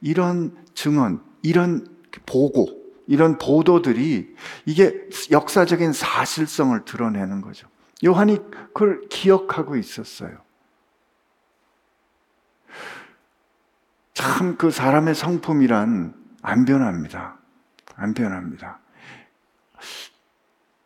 이런 0.00 0.56
증언, 0.74 1.22
이런 1.42 1.86
보고, 2.26 2.79
이런 3.10 3.38
보도들이 3.38 4.36
이게 4.66 5.08
역사적인 5.32 5.92
사실성을 5.92 6.84
드러내는 6.84 7.40
거죠. 7.40 7.66
요한이 8.04 8.38
그걸 8.72 9.00
기억하고 9.08 9.74
있었어요. 9.74 10.38
참 14.14 14.56
그 14.56 14.70
사람의 14.70 15.16
성품이란 15.16 16.14
안 16.40 16.64
변합니다. 16.64 17.36
안 17.96 18.14
변합니다. 18.14 18.78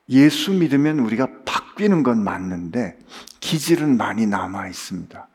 예수 0.08 0.52
믿으면 0.54 1.00
우리가 1.00 1.28
바뀌는 1.44 2.02
건 2.04 2.24
맞는데 2.24 2.98
기질은 3.40 3.98
많이 3.98 4.26
남아 4.26 4.68
있습니다. 4.68 5.28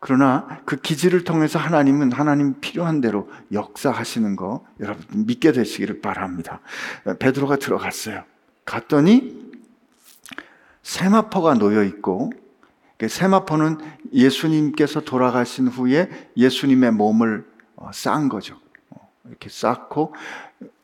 그러나 0.00 0.60
그 0.64 0.76
기질을 0.76 1.24
통해서 1.24 1.58
하나님은 1.58 2.12
하나님 2.12 2.60
필요한 2.60 3.00
대로 3.00 3.28
역사하시는 3.52 4.36
거 4.36 4.64
여러분 4.80 5.26
믿게 5.26 5.52
되시기를 5.52 6.00
바랍니다. 6.00 6.60
베드로가 7.18 7.56
들어갔어요. 7.56 8.22
갔더니 8.64 9.48
세마포가 10.82 11.54
놓여 11.54 11.82
있고 11.84 12.32
그 12.96 13.08
세마포는 13.08 13.78
예수님께서 14.12 15.00
돌아가신 15.00 15.68
후에 15.68 16.10
예수님의 16.36 16.92
몸을 16.92 17.46
어, 17.76 17.90
싼 17.92 18.28
거죠. 18.28 18.56
어, 18.90 19.08
이렇게 19.28 19.48
쌓고 19.48 20.14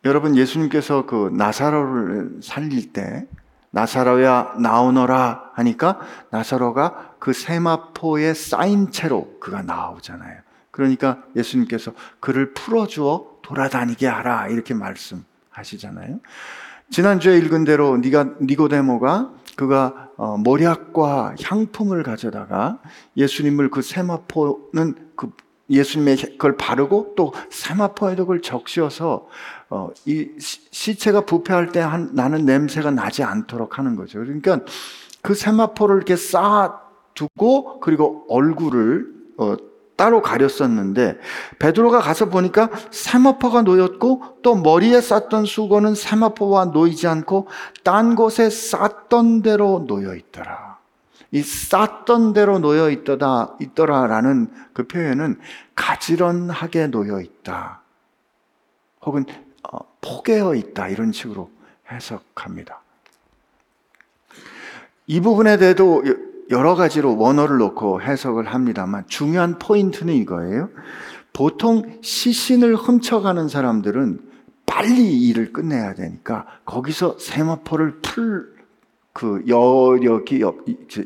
여러분 0.04 0.36
예수님께서 0.36 1.06
그 1.06 1.30
나사로를 1.32 2.40
살릴 2.42 2.92
때 2.92 3.26
나사로야 3.70 4.54
나오너라 4.60 5.50
하니까 5.54 5.98
나사로가 6.30 7.13
그 7.24 7.32
세마포에 7.32 8.34
쌓인 8.34 8.90
채로 8.90 9.38
그가 9.40 9.62
나오잖아요. 9.62 10.40
그러니까 10.70 11.22
예수님께서 11.34 11.94
그를 12.20 12.52
풀어주어 12.52 13.38
돌아다니게 13.40 14.06
하라 14.06 14.48
이렇게 14.48 14.74
말씀하시잖아요. 14.74 16.20
지난주에 16.90 17.38
읽은 17.38 17.64
대로 17.64 17.96
니가 17.96 18.34
니고데모가 18.42 19.32
그가 19.56 20.10
어, 20.18 20.36
모략과 20.36 21.36
향품을 21.42 22.02
가져다가 22.02 22.78
예수님을 23.16 23.70
그 23.70 23.80
세마포는 23.80 25.12
그 25.16 25.30
예수님의 25.70 26.16
그걸 26.32 26.58
바르고 26.58 27.14
또 27.16 27.32
세마포에도 27.48 28.24
그걸 28.24 28.42
적셔서 28.42 29.28
어, 29.70 29.88
이 30.04 30.28
시체가 30.38 31.22
부패할 31.22 31.72
때 31.72 31.80
한, 31.80 32.10
나는 32.12 32.44
냄새가 32.44 32.90
나지 32.90 33.22
않도록 33.22 33.78
하는 33.78 33.96
거죠. 33.96 34.18
그러니까 34.18 34.60
그 35.22 35.34
세마포를 35.34 35.96
이렇게 35.96 36.16
쌓아 36.16 36.83
두고 37.14 37.80
그리고 37.80 38.24
얼굴을 38.28 39.06
어, 39.38 39.56
따로 39.96 40.22
가렸었는데 40.22 41.18
베드로가 41.58 42.00
가서 42.00 42.28
보니까 42.28 42.68
세마포가 42.90 43.62
놓였고 43.62 44.38
또 44.42 44.56
머리에 44.56 45.00
쌌던 45.00 45.44
수건은 45.44 45.94
세마포와 45.94 46.66
놓이지 46.66 47.06
않고 47.06 47.46
딴 47.84 48.16
곳에 48.16 48.50
쌌던 48.50 49.42
대로 49.42 49.84
놓여 49.86 50.14
있더라. 50.16 50.78
이 51.30 51.42
쌌던 51.42 52.32
대로 52.32 52.58
놓여 52.58 52.90
있더라, 52.90 53.56
있더라라는 53.60 54.52
그 54.72 54.86
표현은 54.86 55.38
가지런하게 55.74 56.88
놓여 56.88 57.20
있다. 57.20 57.82
혹은 59.02 59.26
어, 59.70 59.78
포개어 60.00 60.54
있다. 60.54 60.88
이런 60.88 61.12
식으로 61.12 61.50
해석합니다. 61.90 62.80
이 65.06 65.20
부분에 65.20 65.56
대해도 65.56 66.02
여러 66.50 66.74
가지로 66.74 67.16
원어를 67.16 67.58
놓고 67.58 68.02
해석을 68.02 68.46
합니다만 68.46 69.04
중요한 69.06 69.58
포인트는 69.58 70.14
이거예요. 70.14 70.68
보통 71.32 71.98
시신을 72.02 72.76
훔쳐가는 72.76 73.48
사람들은 73.48 74.20
빨리 74.66 75.20
일을 75.28 75.52
끝내야 75.52 75.94
되니까 75.94 76.46
거기서 76.64 77.18
세마포를 77.18 78.00
풀 78.02 78.54
그 79.14 79.44
여력이 79.46 80.42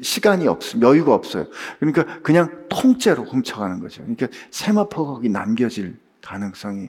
시간이 0.01 0.48
없 0.48 0.61
여유가 0.81 1.14
없어요. 1.14 1.44
그러니까 1.79 2.20
그냥 2.22 2.64
통째로 2.70 3.22
훔쳐가는 3.22 3.81
거죠. 3.81 4.01
그러니까 4.03 4.29
세마포가 4.51 5.12
거기 5.12 5.29
남겨질 5.29 5.98
가능성이 6.22 6.88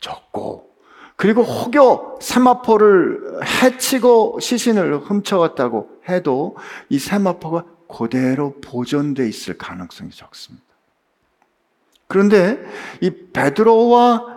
적고 0.00 0.70
그리고 1.16 1.42
혹여 1.42 2.18
세마포를 2.22 3.42
해치고 3.44 4.40
시신을 4.40 5.00
훔쳐갔다고 5.00 5.91
해도 6.08 6.56
이 6.88 6.98
세마포가 6.98 7.64
그대로 7.88 8.54
보존돼 8.60 9.28
있을 9.28 9.58
가능성이 9.58 10.10
적습니다. 10.10 10.64
그런데 12.06 12.62
이 13.00 13.10
베드로와 13.32 14.32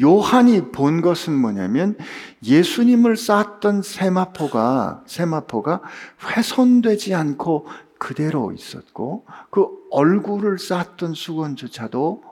요한이 0.00 0.72
본 0.72 1.00
것은 1.00 1.32
뭐냐면 1.32 1.96
예수님을 2.42 3.16
쌓았던 3.16 3.82
세마포가 3.82 5.04
세마포가 5.06 5.82
훼손되지 6.22 7.14
않고 7.14 7.66
그대로 7.98 8.52
있었고 8.52 9.26
그 9.50 9.68
얼굴을 9.90 10.58
쌓았던 10.58 11.14
수건조차도 11.14 12.22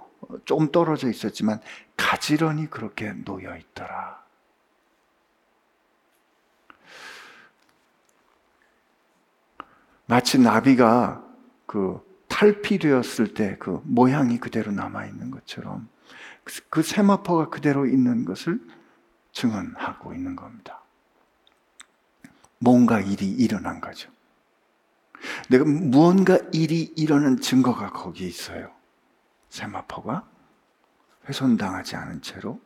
좀 0.45 0.71
떨어져 0.73 1.09
있었지만 1.09 1.61
가지런히 1.97 2.69
그렇게 2.69 3.13
놓여 3.25 3.57
있더라. 3.57 4.24
마치 10.07 10.39
나비가 10.39 11.25
그 11.67 12.01
탈피되었을 12.29 13.35
때 13.35 13.57
그 13.59 13.81
모양이 13.85 14.39
그대로 14.39 14.73
남아 14.73 15.07
있는 15.07 15.31
것처럼 15.31 15.89
그 16.69 16.83
세마포가 16.83 17.49
그대로 17.49 17.87
있는 17.87 18.25
것을 18.25 18.61
증언하고 19.33 20.15
있는 20.15 20.37
겁니다. 20.37 20.83
뭔가 22.59 23.01
일이 23.01 23.29
일어난 23.31 23.81
거죠. 23.81 24.11
내가 25.49 25.65
무언가 25.65 26.39
일이 26.53 26.93
일어난 26.97 27.41
증거가 27.41 27.91
거기에 27.91 28.29
있어요. 28.29 28.71
세마포가 29.49 30.27
훼손당하지 31.29 31.97
않은 31.97 32.23
채로 32.23 32.61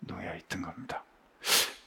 놓여 0.00 0.34
있던 0.36 0.62
겁니다. 0.62 1.04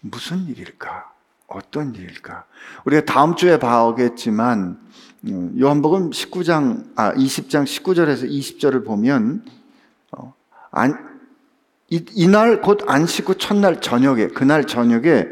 무슨 0.01 0.45
일일까? 0.45 1.13
어떤 1.53 1.93
일일까? 1.93 2.45
우리가 2.85 3.05
다음 3.05 3.35
주에 3.35 3.57
봐오겠지만 3.57 4.79
음, 5.25 5.55
요한복음 5.59 6.09
19장 6.09 6.85
아 6.95 7.13
20장 7.13 7.63
19절에서 7.63 8.29
20절을 8.29 8.85
보면 8.85 9.45
어, 10.11 10.33
안, 10.71 10.97
이, 11.89 12.27
날곧 12.27 12.89
안식 12.89 13.29
후 13.29 13.37
첫날 13.37 13.81
저녁에 13.81 14.27
그날 14.27 14.65
저녁에 14.65 15.27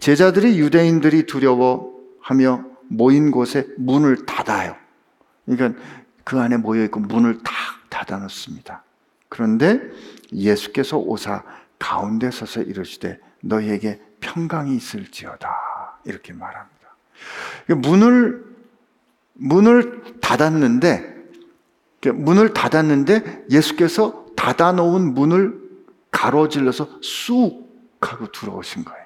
제자들이 0.00 0.58
유대인들이 0.58 1.26
두려워하며 1.26 2.64
모인 2.88 3.30
곳에 3.30 3.66
문을 3.78 4.26
닫아요. 4.26 4.76
그러니까 5.46 5.80
그 6.24 6.38
안에 6.38 6.56
모여 6.56 6.84
있고 6.84 7.00
문을 7.00 7.38
다 7.42 7.52
닫아 7.88 8.18
놓습니다. 8.18 8.82
그런데 9.28 9.80
예수께서 10.32 10.98
오사 10.98 11.44
가운데 11.78 12.30
서서 12.30 12.62
이르시되 12.62 13.18
너희에게 13.40 14.00
평강이 14.20 14.76
있을지어다 14.76 15.48
이렇게 16.04 16.32
말합니다. 16.32 16.70
문을 17.68 18.44
문을 19.34 20.20
닫았는데 20.20 21.16
문을 22.14 22.52
닫았는데 22.52 23.46
예수께서 23.50 24.26
닫아 24.36 24.72
놓은 24.72 25.14
문을 25.14 25.60
가로질러서 26.10 27.00
쑥 27.02 27.70
하고 28.00 28.30
들어오신 28.32 28.84
거예요. 28.84 29.00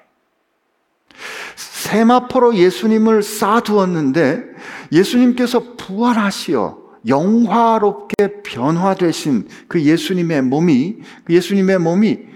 세마포로 1.55 2.55
예수님을 2.55 3.23
쌓아두었는데 3.23 4.43
예수님께서 4.91 5.75
부활하시어 5.77 6.85
영화롭게 7.07 8.41
변화되신 8.43 9.47
그 9.67 9.81
예수님의 9.81 10.41
몸이 10.43 10.97
그 11.23 11.33
예수님의 11.33 11.79
몸이 11.79 12.34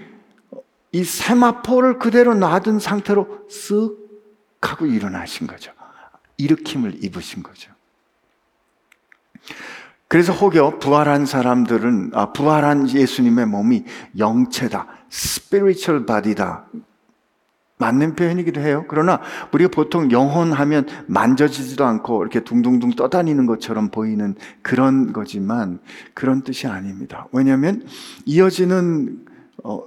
이 0.92 1.04
세마포를 1.04 1.98
그대로 1.98 2.34
놔둔 2.34 2.80
상태로 2.80 3.46
쓱 3.48 3.96
하고 4.60 4.86
일어나신 4.86 5.46
거죠. 5.46 5.72
일으킴을 6.36 7.04
입으신 7.04 7.42
거죠. 7.42 7.72
그래서 10.08 10.32
혹여 10.32 10.80
부활한 10.80 11.24
사람들은 11.24 12.10
아, 12.14 12.32
부활한 12.32 12.90
예수님의 12.90 13.46
몸이 13.46 13.84
영체다, 14.18 14.88
spiritual 15.10 16.04
body다. 16.04 16.66
맞는 17.78 18.14
표현이기도 18.14 18.60
해요. 18.60 18.84
그러나 18.88 19.20
우리가 19.52 19.70
보통 19.70 20.10
영혼하면 20.10 20.86
만져지지도 21.06 21.84
않고 21.84 22.22
이렇게 22.22 22.40
둥둥둥 22.40 22.90
떠다니는 22.90 23.46
것처럼 23.46 23.88
보이는 23.88 24.34
그런 24.62 25.12
거지만 25.12 25.78
그런 26.12 26.42
뜻이 26.42 26.66
아닙니다. 26.66 27.26
왜냐하면 27.32 27.86
이어지는 28.26 29.24
어, 29.64 29.82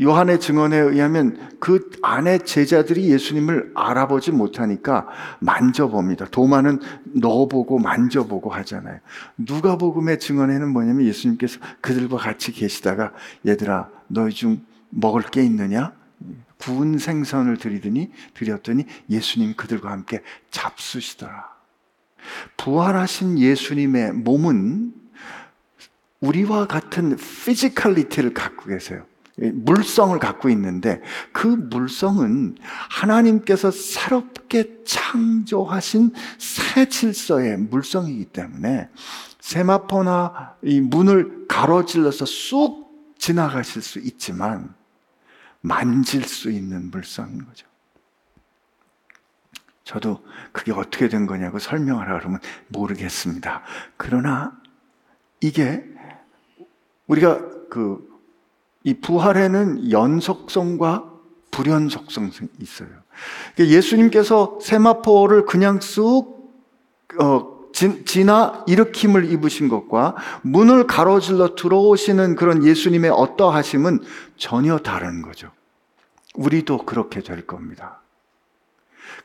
요한의 0.00 0.38
증언에 0.38 0.76
의하면 0.76 1.56
그 1.58 1.90
안에 2.02 2.38
제자들이 2.38 3.10
예수님을 3.10 3.72
알아보지 3.74 4.30
못하니까 4.30 5.08
만져봅니다. 5.40 6.26
도마는 6.26 6.80
넣어보고 7.14 7.78
만져보고 7.80 8.50
하잖아요. 8.50 9.00
누가복음의 9.38 10.20
증언에는 10.20 10.68
뭐냐면 10.68 11.04
예수님께서 11.06 11.58
그들과 11.80 12.16
같이 12.16 12.52
계시다가 12.52 13.12
얘들아 13.46 13.88
너희 14.06 14.32
중 14.32 14.64
먹을 14.90 15.22
게 15.22 15.42
있느냐? 15.42 15.92
구운 16.58 16.98
생선을 16.98 17.56
드리더니 17.56 18.10
드렸더니 18.34 18.84
예수님 19.10 19.54
그들과 19.56 19.90
함께 19.90 20.22
잡수시더라. 20.50 21.48
부활하신 22.56 23.38
예수님의 23.38 24.12
몸은 24.12 24.92
우리와 26.20 26.66
같은 26.66 27.16
physicality를 27.16 28.34
갖고 28.34 28.66
계세요. 28.66 29.04
물성을 29.38 30.18
갖고 30.18 30.48
있는데 30.50 31.00
그 31.32 31.46
물성은 31.46 32.56
하나님께서 32.90 33.70
새롭게 33.70 34.82
창조하신 34.84 36.12
새 36.38 36.88
질서의 36.88 37.56
물성이기 37.58 38.26
때문에 38.26 38.88
세마포나 39.40 40.56
이 40.62 40.80
문을 40.80 41.46
가로질러서 41.48 42.26
쑥 42.26 43.14
지나가실 43.18 43.82
수 43.82 43.98
있지만 44.00 44.74
만질 45.60 46.24
수 46.24 46.50
있는 46.50 46.90
물성인 46.90 47.44
거죠. 47.44 47.66
저도 49.84 50.22
그게 50.52 50.72
어떻게 50.72 51.08
된 51.08 51.26
거냐고 51.26 51.58
설명하라 51.58 52.18
그러면 52.18 52.40
모르겠습니다. 52.68 53.62
그러나 53.96 54.60
이게 55.40 55.82
우리가 57.06 57.40
그 57.70 58.07
이 58.88 58.94
부활에는 58.94 59.90
연속성과 59.90 61.04
불연속성이 61.50 62.30
있어요. 62.60 62.88
그러니까 63.54 63.76
예수님께서 63.76 64.58
세마포를 64.62 65.44
그냥 65.44 65.78
쑥 65.82 66.38
어, 67.20 67.58
지나 67.72 68.64
일으킴을 68.66 69.30
입으신 69.30 69.68
것과 69.68 70.16
문을 70.40 70.86
가로질러 70.86 71.54
들어오시는 71.54 72.34
그런 72.34 72.64
예수님의 72.64 73.10
어떠하심은 73.10 74.00
전혀 74.38 74.78
다른 74.78 75.20
거죠. 75.20 75.50
우리도 76.34 76.86
그렇게 76.86 77.20
될 77.20 77.46
겁니다. 77.46 78.00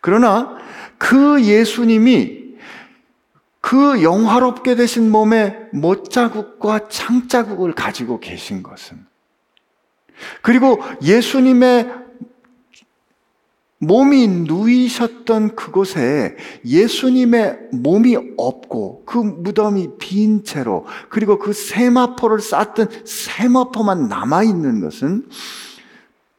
그러나 0.02 0.58
그 0.98 1.42
예수님이 1.42 2.56
그 3.62 4.04
영화롭게 4.04 4.76
되신 4.76 5.10
몸에 5.10 5.70
못자국과 5.72 6.90
창자국을 6.90 7.74
가지고 7.74 8.20
계신 8.20 8.62
것은 8.62 9.13
그리고 10.42 10.80
예수님의 11.02 12.04
몸이 13.80 14.28
누이셨던 14.28 15.56
그곳에 15.56 16.38
예수님의 16.66 17.70
몸이 17.74 18.18
없고 18.38 19.04
그 19.06 19.18
무덤이 19.18 19.98
빈 20.00 20.44
채로 20.44 20.86
그리고 21.10 21.38
그 21.38 21.54
세마포를 21.54 22.40
쌓던 22.40 22.90
세마포만 23.06 24.08
남아있는 24.08 24.80
것은 24.82 25.28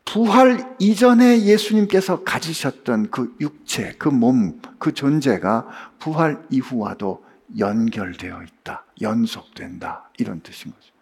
부활 0.04 0.76
이전에 0.78 1.44
예수님께서 1.44 2.22
가지셨던 2.22 3.10
그 3.10 3.34
육체, 3.40 3.94
그 3.98 4.08
몸, 4.08 4.60
그 4.78 4.92
존재가 4.92 5.66
부활 5.98 6.42
이후와도 6.50 7.24
연결되어 7.58 8.42
있다. 8.42 8.84
연속된다. 9.00 10.10
이런 10.18 10.40
뜻인 10.40 10.72
거죠. 10.72 10.92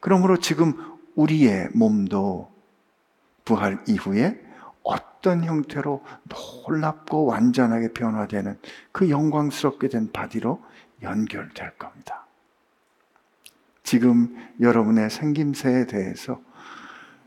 그러므로 0.00 0.38
지금 0.38 0.74
우리의 1.16 1.70
몸도 1.74 2.52
부활 3.44 3.82
이후에 3.88 4.40
어떤 4.82 5.42
형태로 5.44 6.04
놀랍고 6.68 7.24
완전하게 7.24 7.92
변화되는 7.92 8.58
그 8.92 9.10
영광스럽게 9.10 9.88
된 9.88 10.12
바디로 10.12 10.62
연결될 11.02 11.72
겁니다. 11.78 12.26
지금 13.82 14.36
여러분의 14.60 15.10
생김새에 15.10 15.86
대해서 15.86 16.40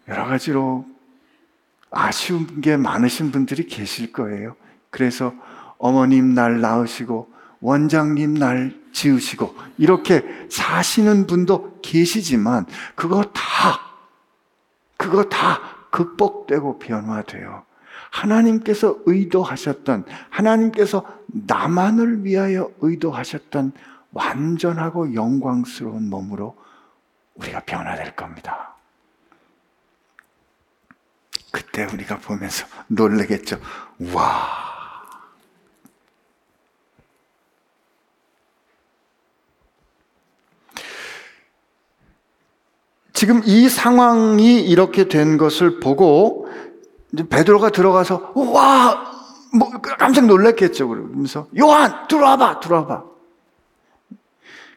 여러 0.07 0.25
가지로 0.25 0.85
아쉬운 1.91 2.61
게 2.61 2.77
많으신 2.77 3.31
분들이 3.31 3.65
계실 3.65 4.11
거예요. 4.11 4.55
그래서 4.89 5.33
어머님 5.77 6.33
날 6.33 6.61
낳으시고 6.61 7.31
원장님 7.61 8.33
날 8.33 8.78
지으시고 8.91 9.55
이렇게 9.77 10.23
사시는 10.49 11.27
분도 11.27 11.79
계시지만 11.81 12.65
그거 12.95 13.23
다 13.33 13.41
그거 14.97 15.23
다 15.23 15.61
극복되고 15.91 16.79
변화돼요. 16.79 17.63
하나님께서 18.11 18.97
의도하셨던 19.05 20.05
하나님께서 20.29 21.05
나만을 21.27 22.25
위하여 22.25 22.71
의도하셨던 22.81 23.71
완전하고 24.11 25.13
영광스러운 25.13 26.09
몸으로 26.09 26.55
우리가 27.35 27.61
변화될 27.61 28.15
겁니다. 28.15 28.75
그때 31.51 31.85
우리가 31.85 32.17
보면서 32.17 32.65
놀래겠죠. 32.87 33.59
와. 34.13 34.68
지금 43.19 43.41
이 43.45 43.67
상황이 43.67 44.61
이렇게 44.61 45.09
된 45.09 45.35
것을 45.35 45.81
보고 45.81 46.47
베드로가 47.29 47.69
들어가서 47.69 48.31
와, 48.33 49.11
뭐 49.53 49.69
깜짝 49.81 50.25
놀랐겠죠. 50.25 50.87
그러면서 50.87 51.49
요한 51.59 52.07
들어와봐, 52.07 52.61
들어와봐. 52.61 53.03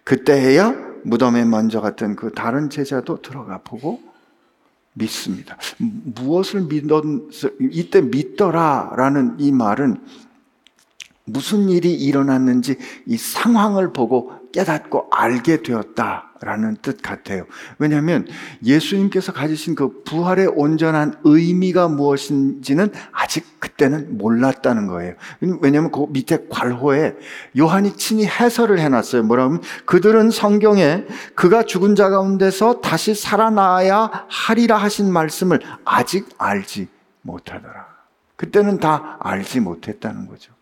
그때야 0.02 0.74
무덤에 1.04 1.44
먼저 1.44 1.80
갔던 1.80 2.16
그 2.16 2.32
다른 2.32 2.68
제자도 2.68 3.22
들어가 3.22 3.58
보고 3.58 4.00
믿습니다. 4.94 5.56
무엇을 5.78 6.62
믿었, 6.62 7.04
이때 7.60 8.00
믿더라라는 8.00 9.36
이 9.38 9.52
말은 9.52 9.98
무슨 11.26 11.68
일이 11.68 11.94
일어났는지 11.94 12.76
이 13.06 13.16
상황을 13.16 13.92
보고 13.92 14.32
깨닫고 14.50 15.10
알게 15.12 15.62
되었다 15.62 16.31
라는 16.42 16.76
뜻 16.82 17.00
같아요. 17.02 17.46
왜냐하면 17.78 18.26
예수님께서 18.64 19.32
가지신 19.32 19.74
그 19.74 20.02
부활의 20.02 20.48
온전한 20.48 21.14
의미가 21.24 21.88
무엇인지는 21.88 22.90
아직 23.12 23.60
그때는 23.60 24.18
몰랐다는 24.18 24.88
거예요. 24.88 25.14
왜냐하면 25.60 25.92
그 25.92 26.06
밑에 26.10 26.46
괄호에 26.50 27.14
요한이 27.58 27.96
친히 27.96 28.26
해설을 28.26 28.80
해놨어요. 28.80 29.22
뭐라 29.22 29.44
하면 29.44 29.62
그들은 29.84 30.30
성경에 30.30 31.04
그가 31.34 31.62
죽은 31.62 31.94
자 31.94 32.10
가운데서 32.10 32.80
다시 32.80 33.14
살아나야 33.14 34.26
하리라 34.28 34.76
하신 34.76 35.12
말씀을 35.12 35.60
아직 35.84 36.28
알지 36.38 36.88
못하더라. 37.22 37.86
그때는 38.36 38.78
다 38.78 39.18
알지 39.20 39.60
못했다는 39.60 40.26
거죠. 40.26 40.52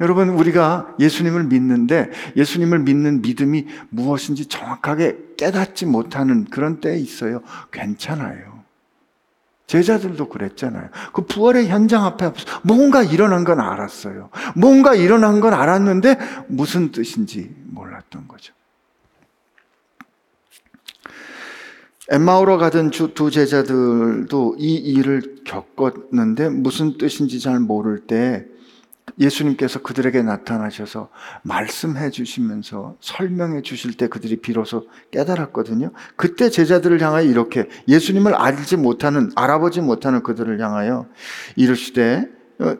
여러분, 0.00 0.28
우리가 0.28 0.94
예수님을 1.00 1.44
믿는데 1.44 2.10
예수님을 2.36 2.80
믿는 2.80 3.22
믿음이 3.22 3.66
무엇인지 3.88 4.46
정확하게 4.46 5.18
깨닫지 5.38 5.86
못하는 5.86 6.44
그런 6.44 6.80
때에 6.80 6.98
있어요. 6.98 7.42
괜찮아요. 7.72 8.56
제자들도 9.66 10.28
그랬잖아요. 10.28 10.90
그 11.12 11.22
부활의 11.22 11.68
현장 11.68 12.04
앞에 12.04 12.32
뭔가 12.62 13.02
일어난 13.02 13.44
건 13.44 13.58
알았어요. 13.58 14.30
뭔가 14.54 14.94
일어난 14.94 15.40
건 15.40 15.54
알았는데 15.54 16.18
무슨 16.48 16.92
뜻인지 16.92 17.54
몰랐던 17.64 18.28
거죠. 18.28 18.54
엠마오로 22.08 22.58
가던 22.58 22.90
두 22.90 23.30
제자들도 23.30 24.56
이 24.58 24.74
일을 24.76 25.42
겪었는데 25.44 26.50
무슨 26.50 26.96
뜻인지 26.98 27.40
잘 27.40 27.58
모를 27.58 28.06
때 28.06 28.46
예수님께서 29.18 29.80
그들에게 29.80 30.22
나타나셔서 30.22 31.08
말씀해 31.42 32.10
주시면서 32.10 32.96
설명해 33.00 33.62
주실 33.62 33.94
때 33.94 34.08
그들이 34.08 34.36
비로소 34.36 34.86
깨달았거든요. 35.10 35.90
그때 36.16 36.50
제자들을 36.50 37.00
향하여 37.00 37.24
이렇게 37.24 37.68
예수님을 37.88 38.34
알지 38.34 38.76
못하는, 38.76 39.30
알아보지 39.34 39.80
못하는 39.80 40.22
그들을 40.22 40.60
향하여 40.60 41.06
이르시되, 41.56 42.28
어, 42.60 42.76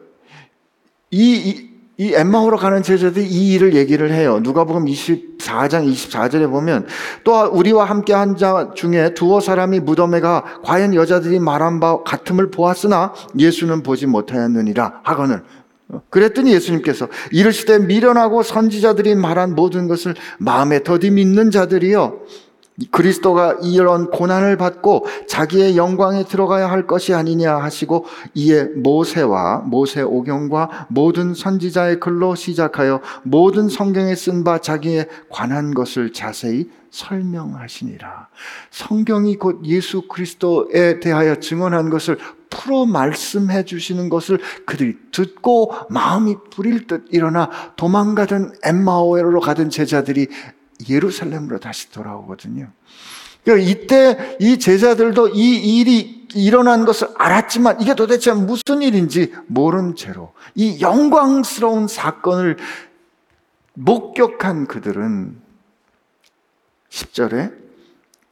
이, 1.10 1.36
이, 1.36 1.70
이 1.98 2.12
엠마오로 2.12 2.58
가는 2.58 2.82
제자들이 2.82 3.26
이 3.26 3.54
일을 3.54 3.74
얘기를 3.74 4.12
해요. 4.12 4.38
누가복음 4.40 4.84
24장 4.84 5.90
24절에 5.90 6.50
보면 6.50 6.86
또 7.24 7.44
우리와 7.46 7.86
함께 7.86 8.12
한 8.12 8.36
자 8.36 8.72
중에 8.74 9.14
두어 9.14 9.40
사람이 9.40 9.80
무덤에 9.80 10.20
가 10.20 10.44
과연 10.62 10.94
여자들이 10.94 11.38
말한 11.38 11.80
바 11.80 12.02
같음을 12.02 12.50
보았으나 12.50 13.14
예수는 13.38 13.82
보지 13.82 14.06
못하였느니라 14.06 15.00
하거늘 15.04 15.42
그랬더니 16.10 16.52
예수님께서 16.52 17.08
이르시되 17.30 17.78
미련하고 17.78 18.42
선지자들이 18.42 19.14
말한 19.14 19.54
모든 19.54 19.86
것을 19.86 20.14
마음에 20.38 20.82
더디 20.82 21.10
믿는 21.10 21.50
자들이요 21.50 22.20
그리스도가 22.90 23.56
이런 23.62 24.10
고난을 24.10 24.58
받고 24.58 25.06
자기의 25.28 25.78
영광에 25.78 26.24
들어가야 26.24 26.70
할 26.70 26.86
것이 26.86 27.14
아니냐 27.14 27.56
하시고 27.56 28.04
이에 28.34 28.64
모세와 28.64 29.58
모세 29.66 30.02
오경과 30.02 30.88
모든 30.90 31.32
선지자의 31.32 32.00
글로 32.00 32.34
시작하여 32.34 33.00
모든 33.22 33.68
성경에 33.68 34.14
쓴 34.14 34.44
바 34.44 34.58
자기에 34.58 35.06
관한 35.30 35.72
것을 35.72 36.12
자세히 36.12 36.68
설명하시니라. 36.90 38.28
성경이 38.70 39.36
곧 39.36 39.60
예수 39.64 40.02
그리스도에 40.08 41.00
대하여 41.00 41.36
증언한 41.36 41.90
것을 41.90 42.18
풀어 42.50 42.86
말씀해 42.86 43.64
주시는 43.64 44.08
것을 44.08 44.38
그들이 44.64 44.96
듣고 45.12 45.74
마음이 45.90 46.36
부릴 46.50 46.86
듯 46.86 47.06
일어나 47.10 47.50
도망가던 47.76 48.54
엠마오에로 48.62 49.40
가던 49.40 49.70
제자들이 49.70 50.28
예루살렘으로 50.88 51.58
다시 51.58 51.90
돌아오거든요. 51.90 52.70
그러니까 53.44 53.70
이때 53.70 54.36
이 54.40 54.58
제자들도 54.58 55.28
이 55.28 55.78
일이 55.78 56.26
일어난 56.34 56.84
것을 56.84 57.08
알았지만 57.16 57.80
이게 57.80 57.94
도대체 57.94 58.32
무슨 58.32 58.82
일인지 58.82 59.32
모른 59.46 59.94
채로 59.94 60.32
이 60.54 60.80
영광스러운 60.80 61.86
사건을 61.86 62.56
목격한 63.74 64.66
그들은 64.66 65.40
10절에 66.90 67.54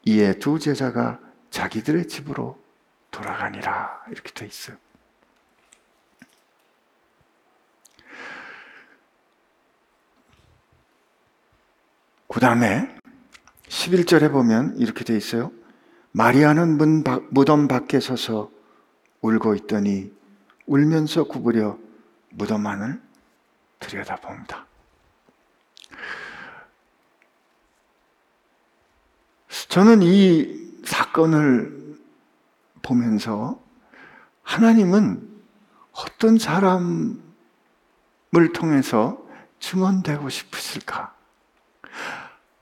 이에 0.06 0.38
두 0.38 0.58
제자가 0.58 1.18
자기들의 1.50 2.08
집으로 2.08 2.58
돌아가니라 3.14 4.02
이렇게 4.10 4.32
돼 4.32 4.44
있어요. 4.46 4.76
그 12.28 12.40
다음에 12.40 12.92
11절에 13.68 14.32
보면 14.32 14.76
이렇게 14.78 15.04
돼 15.04 15.16
있어요. 15.16 15.52
마리아는 16.10 16.76
문 16.76 17.04
밖, 17.04 17.22
무덤 17.30 17.68
밖에 17.68 18.00
서서 18.00 18.50
울고 19.20 19.54
있더니 19.54 20.12
울면서 20.66 21.24
구부려 21.24 21.78
무덤 22.30 22.66
안을 22.66 23.00
들여다봅니다. 23.78 24.66
저는 29.68 30.02
이 30.02 30.82
사건을 30.84 31.83
보면서 32.84 33.58
하나님은 34.44 35.28
어떤 35.92 36.38
사람을 36.38 37.18
통해서 38.52 39.18
증언되고 39.58 40.28
싶으실까? 40.28 41.12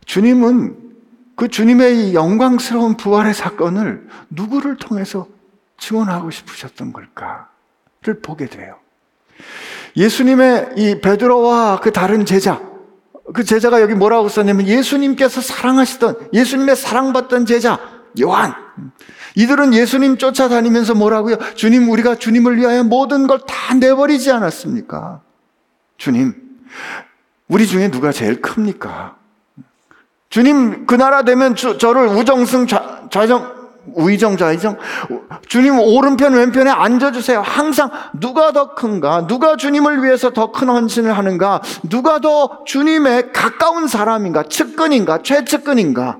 주님은 0.07 0.93
그 1.37 1.49
주님의 1.49 2.15
영광스러운 2.15 2.97
부활의 2.97 3.35
사건을 3.35 4.09
누구를 4.31 4.77
통해서 4.77 5.27
증언하고 5.79 6.31
싶으셨던 6.31 6.93
걸까를 6.93 8.21
보게 8.23 8.47
돼요. 8.47 8.79
예수님의 9.97 10.75
이 10.77 11.01
베드로와 11.01 11.81
그 11.81 11.93
다른 11.93 12.25
제자, 12.25 12.63
그 13.35 13.45
제자가 13.45 13.81
여기 13.81 13.95
뭐라고 13.95 14.29
썼냐면 14.29 14.67
예수님께서 14.67 15.41
사랑하시던 15.41 16.31
예수님의 16.33 16.77
사랑받던 16.77 17.47
제자 17.47 17.79
요한. 18.21 18.55
이들은 19.35 19.75
예수님 19.75 20.18
쫓아다니면서 20.18 20.95
뭐라고요? 20.95 21.37
주님, 21.55 21.88
우리가 21.90 22.16
주님을 22.16 22.57
위하여 22.59 22.85
모든 22.85 23.27
걸 23.27 23.40
다 23.47 23.75
내버리지 23.75 24.31
않았습니까? 24.31 25.21
주님, 25.97 26.35
우리 27.49 27.66
중에 27.66 27.90
누가 27.90 28.12
제일 28.12 28.40
큽니까? 28.40 29.16
주님 30.31 30.87
그 30.87 30.95
나라 30.95 31.23
되면 31.23 31.55
저, 31.57 31.77
저를 31.77 32.07
우정승 32.09 32.66
좌, 32.66 33.03
좌정 33.11 33.53
우의정 33.95 34.37
좌의정 34.38 34.79
주님 35.49 35.79
오른편 35.79 36.33
왼편에 36.35 36.71
앉아주세요. 36.71 37.42
항상 37.42 37.90
누가 38.18 38.53
더 38.53 38.75
큰가? 38.75 39.27
누가 39.27 39.57
주님을 39.57 40.03
위해서 40.03 40.31
더 40.31 40.51
큰 40.53 40.68
헌신을 40.71 41.16
하는가? 41.16 41.61
누가 41.90 42.18
더 42.21 42.62
주님의 42.64 43.33
가까운 43.33 43.87
사람인가? 43.88 44.45
측근인가? 44.45 45.23
최측근인가? 45.23 46.16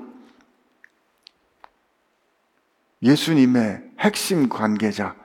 예수님의 3.03 3.83
핵심 3.99 4.49
관계자 4.49 5.15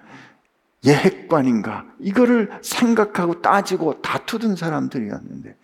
예핵관인가? 0.85 1.87
이거를 1.99 2.51
생각하고 2.63 3.41
따지고 3.41 4.01
다투던 4.03 4.57
사람들이었는데 4.57 5.57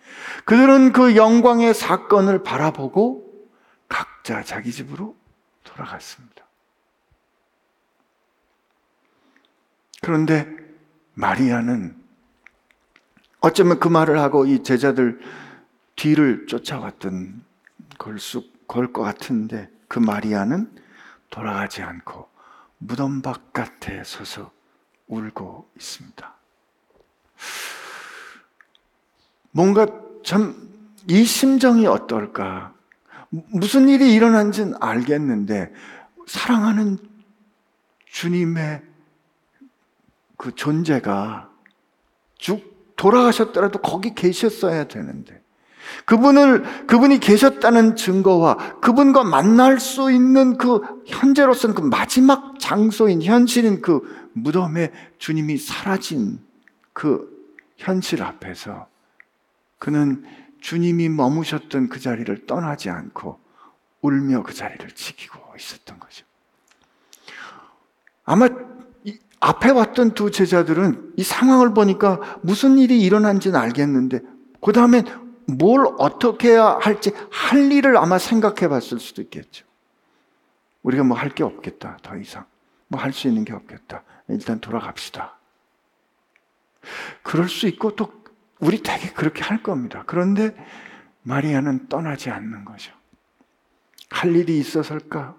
그들은 0.45 0.91
그 0.91 1.15
영광의 1.15 1.73
사건을 1.73 2.43
바라보고 2.43 3.23
각자 3.87 4.43
자기 4.43 4.71
집으로 4.71 5.15
돌아갔습니다. 5.63 6.43
그런데 10.01 10.47
마리아는 11.13 11.95
어쩌면 13.39 13.79
그 13.79 13.87
말을 13.87 14.19
하고 14.19 14.45
이 14.45 14.63
제자들 14.63 15.19
뒤를 15.95 16.45
쫓아왔던 16.47 17.43
걸것 17.97 18.93
같은데 18.93 19.69
그 19.87 19.99
마리아는 19.99 20.69
돌아가지 21.35 21.81
않고 21.81 22.29
무덤 22.77 23.21
바깥에 23.21 24.03
서서 24.03 24.51
울고 25.07 25.69
있습니다. 25.75 26.35
뭔가 29.51 29.85
참 30.23 30.65
이 31.07 31.23
심정이 31.23 31.85
어떨까? 31.85 32.73
무슨 33.29 33.89
일이 33.89 34.13
일어난지는 34.13 34.75
알겠는데 34.79 35.71
사랑하는 36.27 36.97
주님의 38.07 38.81
그 40.37 40.55
존재가 40.55 41.49
쭉 42.37 42.93
돌아가셨더라도 42.95 43.79
거기 43.79 44.15
계셨어야 44.15 44.85
되는데 44.85 45.41
그분을 46.05 46.87
그분이 46.87 47.19
계셨다는 47.19 47.95
증거와 47.95 48.79
그분과 48.79 49.23
만날 49.23 49.79
수 49.79 50.11
있는 50.11 50.57
그 50.57 50.81
현재로서는 51.05 51.75
그 51.75 51.81
마지막 51.81 52.59
장소인 52.59 53.21
현실인 53.21 53.81
그 53.81 54.01
무덤에 54.33 54.91
주님이 55.17 55.57
사라진 55.57 56.39
그 56.93 57.33
현실 57.77 58.23
앞에서 58.23 58.87
그는 59.79 60.23
주님이 60.61 61.09
머무셨던 61.09 61.89
그 61.89 61.99
자리를 61.99 62.45
떠나지 62.47 62.89
않고 62.89 63.39
울며 64.01 64.43
그 64.43 64.53
자리를 64.53 64.89
지키고 64.91 65.39
있었던 65.57 65.99
거죠. 65.99 66.25
아마 68.23 68.47
앞에 69.39 69.69
왔던 69.69 70.15
두 70.15 70.31
제자들은 70.31 71.13
이 71.17 71.23
상황을 71.23 71.73
보니까 71.73 72.19
무슨 72.41 72.77
일이 72.77 73.01
일어난지는 73.01 73.59
알겠는데 73.59 74.21
그 74.59 74.71
다음에 74.71 75.03
뭘 75.47 75.85
어떻게 75.99 76.49
해야 76.51 76.77
할지 76.81 77.11
할 77.31 77.71
일을 77.71 77.97
아마 77.97 78.17
생각해 78.17 78.67
봤을 78.67 78.99
수도 78.99 79.21
있겠죠. 79.21 79.65
우리가 80.83 81.03
뭐 81.03 81.17
할 81.17 81.29
게 81.29 81.43
없겠다, 81.43 81.97
더 82.01 82.15
이상. 82.17 82.45
뭐 82.87 82.99
할 83.01 83.11
수 83.13 83.27
있는 83.27 83.45
게 83.45 83.53
없겠다. 83.53 84.03
일단 84.27 84.59
돌아갑시다. 84.59 85.37
그럴 87.23 87.49
수 87.49 87.67
있고 87.67 87.95
또 87.95 88.11
우리 88.59 88.81
되게 88.81 89.09
그렇게 89.11 89.43
할 89.43 89.61
겁니다. 89.63 90.03
그런데 90.05 90.55
마리아는 91.23 91.87
떠나지 91.89 92.29
않는 92.29 92.65
거죠. 92.65 92.93
할 94.11 94.35
일이 94.35 94.57
있어서일까? 94.59 95.35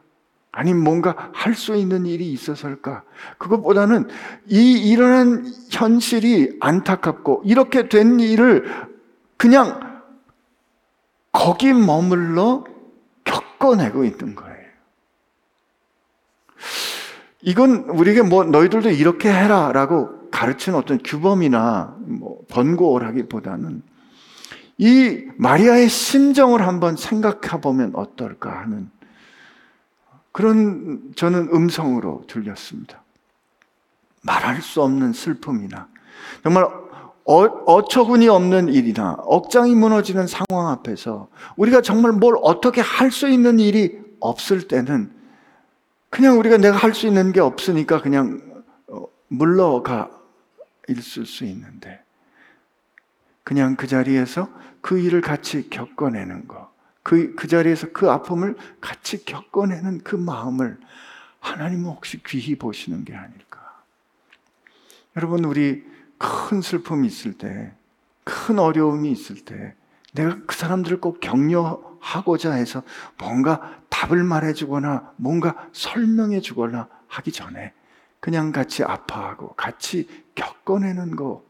아니면 0.52 0.82
뭔가 0.82 1.30
할 1.34 1.54
수 1.54 1.76
있는 1.76 2.06
일이 2.06 2.32
있어서일까? 2.32 3.04
그것보다는 3.38 4.08
이 4.46 4.90
일어난 4.90 5.46
현실이 5.70 6.56
안타깝고 6.60 7.42
이렇게 7.44 7.88
된 7.88 8.18
일을 8.18 8.88
그냥 9.36 9.85
거기 11.36 11.74
머물러 11.74 12.64
겪어내고 13.24 14.04
있는 14.04 14.34
거예요. 14.34 14.56
이건 17.42 17.90
우리에게 17.90 18.22
뭐 18.22 18.42
너희들도 18.42 18.88
이렇게 18.88 19.30
해라 19.30 19.70
라고 19.72 20.30
가르치는 20.30 20.78
어떤 20.78 20.98
규범이나 20.98 21.94
뭐 21.98 22.40
번고라기보다는 22.48 23.82
이 24.78 25.26
마리아의 25.36 25.90
심정을 25.90 26.66
한번 26.66 26.96
생각해 26.96 27.60
보면 27.60 27.92
어떨까 27.94 28.60
하는 28.60 28.90
그런 30.32 31.12
저는 31.16 31.50
음성으로 31.52 32.24
들렸습니다. 32.28 33.02
말할 34.22 34.62
수 34.62 34.82
없는 34.82 35.12
슬픔이나 35.12 35.88
정말 36.42 36.66
어, 37.28 37.42
어처구니 37.42 38.28
없는 38.28 38.68
일이나 38.68 39.16
억장이 39.18 39.74
무너지는 39.74 40.26
상황 40.28 40.68
앞에서 40.68 41.28
우리가 41.56 41.82
정말 41.82 42.12
뭘 42.12 42.36
어떻게 42.40 42.80
할 42.80 43.10
수 43.10 43.28
있는 43.28 43.58
일이 43.58 43.98
없을 44.20 44.68
때는 44.68 45.10
그냥 46.08 46.38
우리가 46.38 46.56
내가 46.58 46.76
할 46.76 46.94
수 46.94 47.06
있는 47.06 47.32
게 47.32 47.40
없으니까 47.40 48.00
그냥 48.00 48.40
어, 48.88 49.06
물러가 49.28 50.10
있을 50.88 51.26
수 51.26 51.44
있는데 51.44 52.00
그냥 53.42 53.76
그 53.76 53.86
자리에서 53.86 54.48
그 54.80 54.98
일을 54.98 55.20
같이 55.20 55.68
겪어내는 55.68 56.46
거 56.46 56.70
그, 57.02 57.34
그 57.34 57.48
자리에서 57.48 57.88
그 57.92 58.10
아픔을 58.10 58.56
같이 58.80 59.24
겪어내는 59.24 60.02
그 60.04 60.14
마음을 60.16 60.78
하나님은 61.40 61.84
혹시 61.84 62.20
귀히 62.24 62.56
보시는 62.56 63.04
게 63.04 63.14
아닐까. 63.14 63.82
여러분, 65.16 65.44
우리 65.44 65.84
큰 66.18 66.60
슬픔이 66.60 67.06
있을 67.06 67.34
때, 67.34 67.72
큰 68.24 68.58
어려움이 68.58 69.10
있을 69.10 69.44
때, 69.44 69.74
내가 70.12 70.38
그 70.46 70.56
사람들을 70.56 71.00
꼭 71.00 71.20
격려하고자 71.20 72.52
해서 72.52 72.82
뭔가 73.18 73.80
답을 73.90 74.24
말해주거나 74.24 75.12
뭔가 75.16 75.68
설명해주거나 75.72 76.88
하기 77.08 77.32
전에 77.32 77.72
그냥 78.20 78.50
같이 78.50 78.82
아파하고 78.82 79.54
같이 79.54 80.08
겪어내는 80.34 81.16
거, 81.16 81.44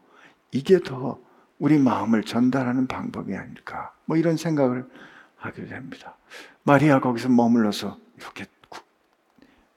이게 0.51 0.79
더 0.79 1.19
우리 1.59 1.79
마음을 1.79 2.23
전달하는 2.23 2.87
방법이 2.87 3.35
아닐까. 3.35 3.93
뭐 4.05 4.17
이런 4.17 4.37
생각을 4.37 4.87
하게 5.37 5.65
됩니다. 5.65 6.15
마리아 6.63 6.99
거기서 6.99 7.29
머물러서 7.29 7.97
이렇게 8.17 8.45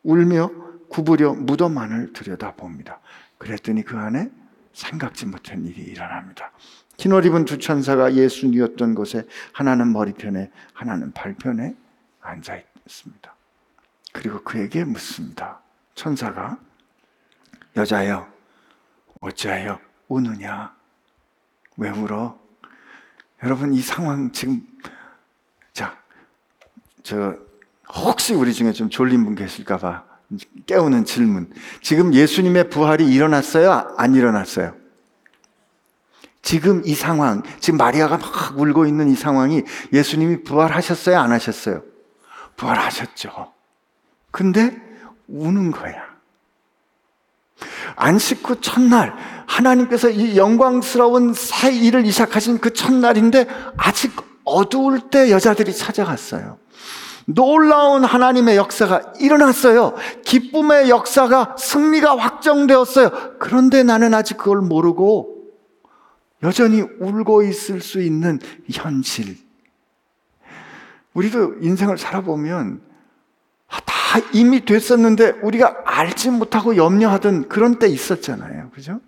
울며 0.03 0.51
구부려 0.89 1.35
무덤 1.35 1.79
안을 1.79 2.13
들여다 2.13 2.55
봅니다. 2.55 3.01
그랬더니 3.39 3.83
그 3.83 3.97
안에 3.97 4.31
생각지 4.73 5.27
못한 5.27 5.65
일이 5.65 5.83
일어납니다. 5.83 6.53
흰옷 6.99 7.25
입은 7.27 7.45
두 7.45 7.59
천사가 7.59 8.15
예수 8.15 8.47
뉘었던 8.47 8.95
곳에 8.95 9.27
하나는 9.53 9.93
머리편에 9.93 10.51
하나는 10.75 11.13
발편에 11.13 11.75
앉아 12.21 12.61
있습니다. 12.87 13.35
그리고 14.13 14.43
그에게 14.43 14.85
묻습니다. 14.85 15.61
천사가 15.95 16.59
여자여 17.77 18.31
어찌하여 19.21 19.81
우느냐 20.09 20.75
왜 21.77 21.91
울어? 21.91 22.39
여러분 23.43 23.73
이 23.73 23.81
상황 23.81 24.33
지금 24.33 24.67
자 25.73 26.01
저 27.03 27.37
혹시 27.89 28.35
우리 28.35 28.53
중에 28.53 28.73
좀 28.73 28.89
졸린 28.89 29.25
분 29.25 29.35
계실까봐 29.35 30.05
깨우는 30.67 31.05
질문. 31.05 31.53
지금 31.83 32.15
예수님의 32.15 32.71
부활이 32.71 33.07
일어났어요? 33.13 33.95
안 33.97 34.15
일어났어요? 34.15 34.75
지금 36.43 36.83
이 36.85 36.95
상황, 36.95 37.43
지금 37.59 37.77
마리아가 37.77 38.17
막 38.17 38.59
울고 38.59 38.87
있는 38.87 39.11
이 39.11 39.15
상황이 39.15 39.63
예수님이 39.93 40.43
부활하셨어요? 40.43 41.19
안 41.19 41.33
하셨어요? 41.33 41.83
부활하셨죠. 42.57 43.53
근데 44.31 44.77
우는 45.29 45.71
거야. 45.71 46.11
안식 47.97 48.49
후 48.49 48.61
첫날, 48.61 49.15
하나님께서 49.47 50.09
이 50.09 50.37
영광스러운 50.37 51.35
새 51.35 51.73
일을 51.73 52.07
시작하신 52.07 52.59
그 52.59 52.73
첫날인데 52.73 53.47
아직 53.77 54.13
어두울 54.45 55.11
때 55.11 55.31
여자들이 55.31 55.75
찾아갔어요. 55.75 56.59
놀라운 57.27 58.05
하나님의 58.05 58.57
역사가 58.57 59.15
일어났어요. 59.21 59.95
기쁨의 60.25 60.91
역사가 60.91 61.57
승리가 61.59 62.17
확정되었어요. 62.17 63.39
그런데 63.39 63.83
나는 63.83 64.15
아직 64.15 64.37
그걸 64.37 64.61
모르고 64.61 65.41
여전히 66.43 66.81
울고 66.81 67.43
있을 67.43 67.81
수 67.81 68.01
있는 68.01 68.39
현실. 68.71 69.37
우리도 71.15 71.57
인생을 71.61 71.99
살아보면 71.99 72.81
다 74.11 74.19
이미 74.33 74.65
됐었는데 74.65 75.35
우리가 75.41 75.83
알지 75.85 76.31
못하고 76.31 76.75
염려하던 76.75 77.49
그런 77.49 77.79
때 77.79 77.87
있었잖아요. 77.87 78.71
그죠? 78.75 78.99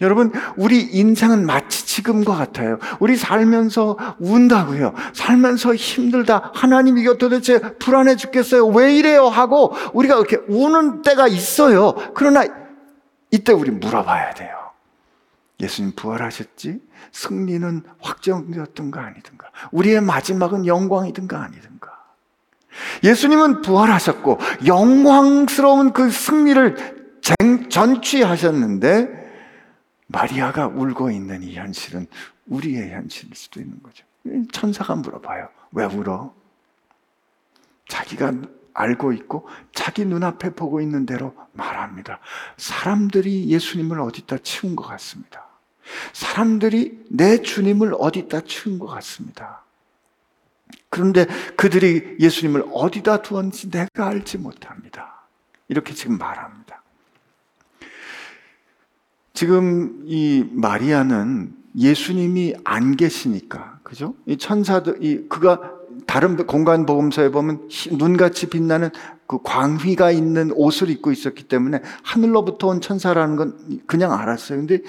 여러분, 0.00 0.32
우리 0.56 0.80
인생은 0.80 1.44
마치 1.44 1.84
지금과 1.84 2.34
같아요. 2.34 2.78
우리 2.98 3.16
살면서 3.16 3.98
운다고요. 4.18 4.94
살면서 5.12 5.74
힘들다. 5.74 6.52
하나님 6.54 6.96
이거 6.96 7.18
도대체 7.18 7.58
불안해 7.58 8.16
죽겠어요. 8.16 8.66
왜 8.68 8.96
이래요? 8.96 9.26
하고 9.26 9.74
우리가 9.92 10.14
이렇게 10.14 10.38
우는 10.48 11.02
때가 11.02 11.28
있어요. 11.28 11.94
그러나 12.14 12.44
이때 13.30 13.52
우리 13.52 13.70
물어봐야 13.70 14.32
돼요. 14.32 14.56
예수님 15.60 15.92
부활하셨지? 15.96 16.80
승리는 17.12 17.82
확정되었던가 18.00 19.04
아니든가? 19.04 19.50
우리의 19.70 20.00
마지막은 20.00 20.64
영광이든가 20.64 21.42
아니든가? 21.42 21.95
예수님은 23.02 23.62
부활하셨고 23.62 24.38
영광스러운 24.66 25.92
그 25.92 26.10
승리를 26.10 26.96
전취하셨는데 27.68 29.26
마리아가 30.06 30.66
울고 30.68 31.10
있는 31.10 31.42
이 31.42 31.56
현실은 31.56 32.06
우리의 32.46 32.92
현실일 32.92 33.34
수도 33.34 33.60
있는 33.60 33.82
거죠. 33.82 34.04
천사가 34.52 34.94
물어봐요. 34.96 35.48
왜 35.72 35.84
울어? 35.84 36.34
자기가 37.88 38.32
알고 38.74 39.12
있고 39.12 39.48
자기 39.74 40.04
눈앞에 40.04 40.50
보고 40.50 40.80
있는 40.80 41.06
대로 41.06 41.34
말합니다. 41.52 42.20
사람들이 42.56 43.48
예수님을 43.48 44.00
어디다 44.00 44.38
치운 44.38 44.76
것 44.76 44.86
같습니다. 44.86 45.46
사람들이 46.12 47.06
내 47.10 47.40
주님을 47.40 47.94
어디다 47.98 48.42
치운 48.42 48.78
것 48.78 48.86
같습니다. 48.86 49.65
그런데 50.96 51.26
그들이 51.56 52.16
예수님을 52.18 52.64
어디다 52.72 53.20
두었는지 53.20 53.70
내가 53.70 54.08
알지 54.08 54.38
못합니다. 54.38 55.26
이렇게 55.68 55.92
지금 55.92 56.16
말합니다. 56.16 56.82
지금 59.34 60.02
이 60.06 60.48
마리아는 60.52 61.54
예수님이 61.76 62.54
안 62.64 62.96
계시니까, 62.96 63.80
그죠? 63.82 64.14
이 64.24 64.38
천사들, 64.38 65.04
이, 65.04 65.28
그가 65.28 65.72
다른 66.06 66.46
공간 66.46 66.86
복음서에 66.86 67.30
보면 67.30 67.68
눈같이 67.92 68.48
빛나는 68.48 68.88
그 69.26 69.42
광휘가 69.42 70.10
있는 70.12 70.50
옷을 70.54 70.88
입고 70.88 71.12
있었기 71.12 71.44
때문에 71.44 71.82
하늘로부터 72.04 72.68
온 72.68 72.80
천사라는 72.80 73.36
건 73.36 73.80
그냥 73.86 74.14
알았어요. 74.14 74.60
근데 74.60 74.80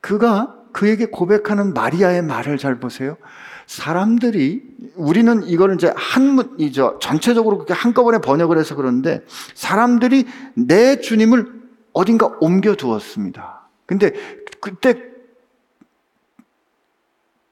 그가 0.00 0.56
그에게 0.72 1.06
고백하는 1.06 1.74
마리아의 1.74 2.22
말을 2.22 2.56
잘 2.56 2.80
보세요. 2.80 3.18
사람들이 3.66 4.62
우리는 4.94 5.42
이거를 5.44 5.74
이제 5.74 5.92
한문 5.96 6.54
이죠. 6.58 6.98
전체적으로 7.00 7.58
그렇게 7.58 7.74
한꺼번에 7.74 8.18
번역을 8.18 8.58
해서 8.58 8.76
그러는데 8.76 9.24
사람들이 9.54 10.26
내 10.54 11.00
주님을 11.00 11.62
어딘가 11.92 12.26
옮겨 12.40 12.74
두었습니다. 12.74 13.68
근데 13.86 14.12
그때 14.60 14.94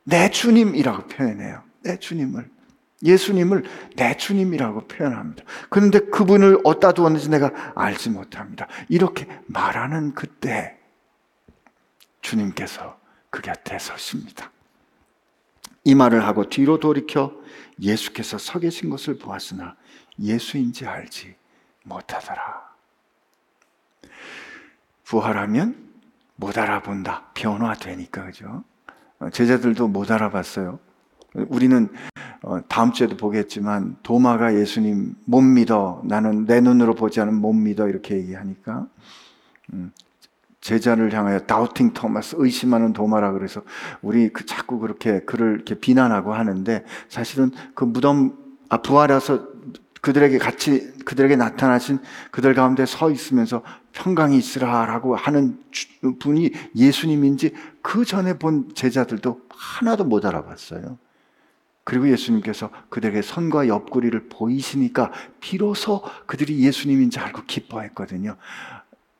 내 0.05 0.31
주님이라고 0.31 1.09
표현해요. 1.09 1.63
내 1.83 1.99
주님을. 1.99 2.55
예수님을 3.03 3.65
내 3.97 4.17
주님이라고 4.17 4.87
표현합니다. 4.87 5.45
그런데 5.69 5.99
그분을 5.99 6.59
어디다 6.65 6.93
두었는지 6.93 7.29
내가 7.29 7.51
알지 7.75 8.11
못합니다. 8.11 8.67
이렇게 8.89 9.29
말하는 9.47 10.15
그때 10.15 10.79
주님께서 12.23 12.99
그 13.29 13.43
곁에 13.43 13.79
서십니다. 13.79 14.51
이 15.85 15.95
말을 15.95 16.25
하고 16.27 16.49
뒤로 16.49 16.81
돌이켜 16.81 17.33
예수께서 17.81 18.39
서 18.39 18.59
계신 18.59 18.91
것을 18.91 19.19
보았으나 19.19 19.77
예수인지 20.19 20.87
알지 20.87 21.35
못하더라. 21.85 22.65
부활하면 25.05 25.93
못 26.37 26.57
알아본다. 26.57 27.31
변화되니까, 27.35 28.25
그죠? 28.25 28.65
어, 29.19 29.31
제자들도 29.31 29.89
못 29.89 30.11
알아봤어요. 30.11 30.79
우리는 31.35 31.89
어, 32.43 32.61
다음 32.69 32.93
주에도 32.93 33.17
보겠지만 33.17 33.97
도마가 34.03 34.55
예수님 34.55 35.15
못 35.25 35.41
믿어 35.41 36.03
나는 36.05 36.47
내 36.47 36.61
눈으로 36.61 36.95
보지 36.95 37.21
않으면 37.21 37.41
못 37.41 37.53
믿어 37.53 37.89
이렇게 37.89 38.17
얘기하니까 38.17 38.87
음, 39.73 39.93
제자를 40.65 41.13
향하여 41.13 41.41
다우팅 41.41 41.93
토마스 41.93 42.37
의심하는 42.39 42.95
도마라 42.95 43.33
그래서 43.33 43.61
우리 44.01 44.31
그 44.31 44.47
자꾸 44.47 44.79
그렇게 44.79 45.21
그를 45.21 45.57
이렇게 45.57 45.75
비난하고 45.75 46.33
하는데 46.33 46.87
사실은 47.11 47.51
그 47.75 47.85
무덤 47.85 48.39
아 48.71 48.79
부활해서 48.79 49.47
그들에게 50.01 50.39
같이 50.39 50.95
그들에게 51.05 51.37
나타나신 51.37 51.99
그들 52.31 52.55
가운데 52.55 52.87
서 52.87 53.11
있으면서 53.11 53.63
평강이 53.93 54.39
있으라라고 54.39 55.17
하는 55.17 55.59
분이 56.19 56.53
예수님인지 56.75 57.53
그 57.83 58.07
전에 58.07 58.39
본 58.39 58.71
제자들도 58.75 59.43
하나도 59.51 60.05
못 60.05 60.25
알아봤어요. 60.25 60.97
그리고 61.85 62.09
예수님께서 62.09 62.71
그들에게 62.89 63.21
선과 63.21 63.69
옆구리를 63.69 64.29
보이시니까 64.31 65.13
비로소 65.41 66.03
그들이 66.25 66.61
예수님인지 66.61 67.19
알고 67.19 67.43
기뻐했거든요. 67.47 68.37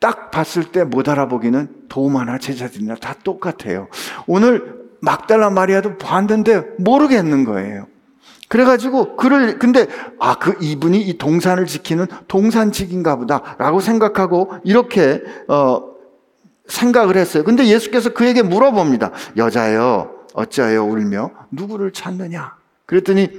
딱 0.05 0.31
봤을 0.31 0.65
때 0.65 0.85
못 0.85 1.09
알아보기는 1.09 1.67
도마나 1.89 2.37
제자들이나 2.37 2.97
다 2.97 3.15
똑같아요. 3.25 3.89
오늘 4.27 4.85
막달라 5.01 5.49
마리아도 5.49 5.97
봤는데 5.97 6.63
모르겠는 6.79 7.47
거예요. 7.47 7.87
그래가지고 8.49 9.17
그를 9.17 9.59
근데 9.59 9.87
아 10.21 10.35
그 10.39 10.59
이분이 10.61 11.01
이 11.01 11.17
동산을 11.17 11.65
지키는 11.65 12.07
동산직인가 12.29 13.17
보다라고 13.17 13.81
생각하고 13.81 14.53
이렇게 14.63 15.23
어 15.49 15.81
생각을 16.69 17.17
했어요. 17.17 17.43
근데 17.43 17.65
예수께서 17.67 18.13
그에게 18.13 18.43
물어봅니다. 18.43 19.11
여자여 19.39 20.11
어찌하여 20.35 20.85
울며 20.85 21.31
누구를 21.51 21.93
찾느냐? 21.93 22.57
그랬더니 22.85 23.31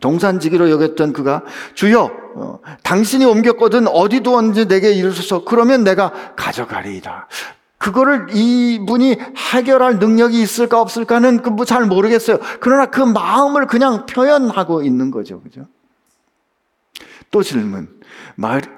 동산지기로 0.00 0.70
여겼던 0.70 1.12
그가 1.12 1.42
주여 1.74 2.10
어, 2.36 2.60
당신이 2.82 3.24
옮겼거든 3.24 3.88
어디도 3.88 4.36
언제 4.36 4.66
내게 4.66 4.92
이르소서 4.92 5.44
그러면 5.44 5.82
내가 5.82 6.12
가져가리이다. 6.36 7.28
그거를 7.78 8.26
이분이 8.32 9.16
해결할 9.52 9.98
능력이 9.98 10.40
있을까 10.42 10.80
없을까는 10.80 11.42
그뭐잘 11.42 11.86
모르겠어요. 11.86 12.38
그러나 12.60 12.86
그 12.86 13.00
마음을 13.00 13.66
그냥 13.66 14.04
표현하고 14.06 14.82
있는 14.82 15.10
거죠. 15.10 15.40
그죠? 15.40 15.66
또 17.30 17.42
질문. 17.42 17.88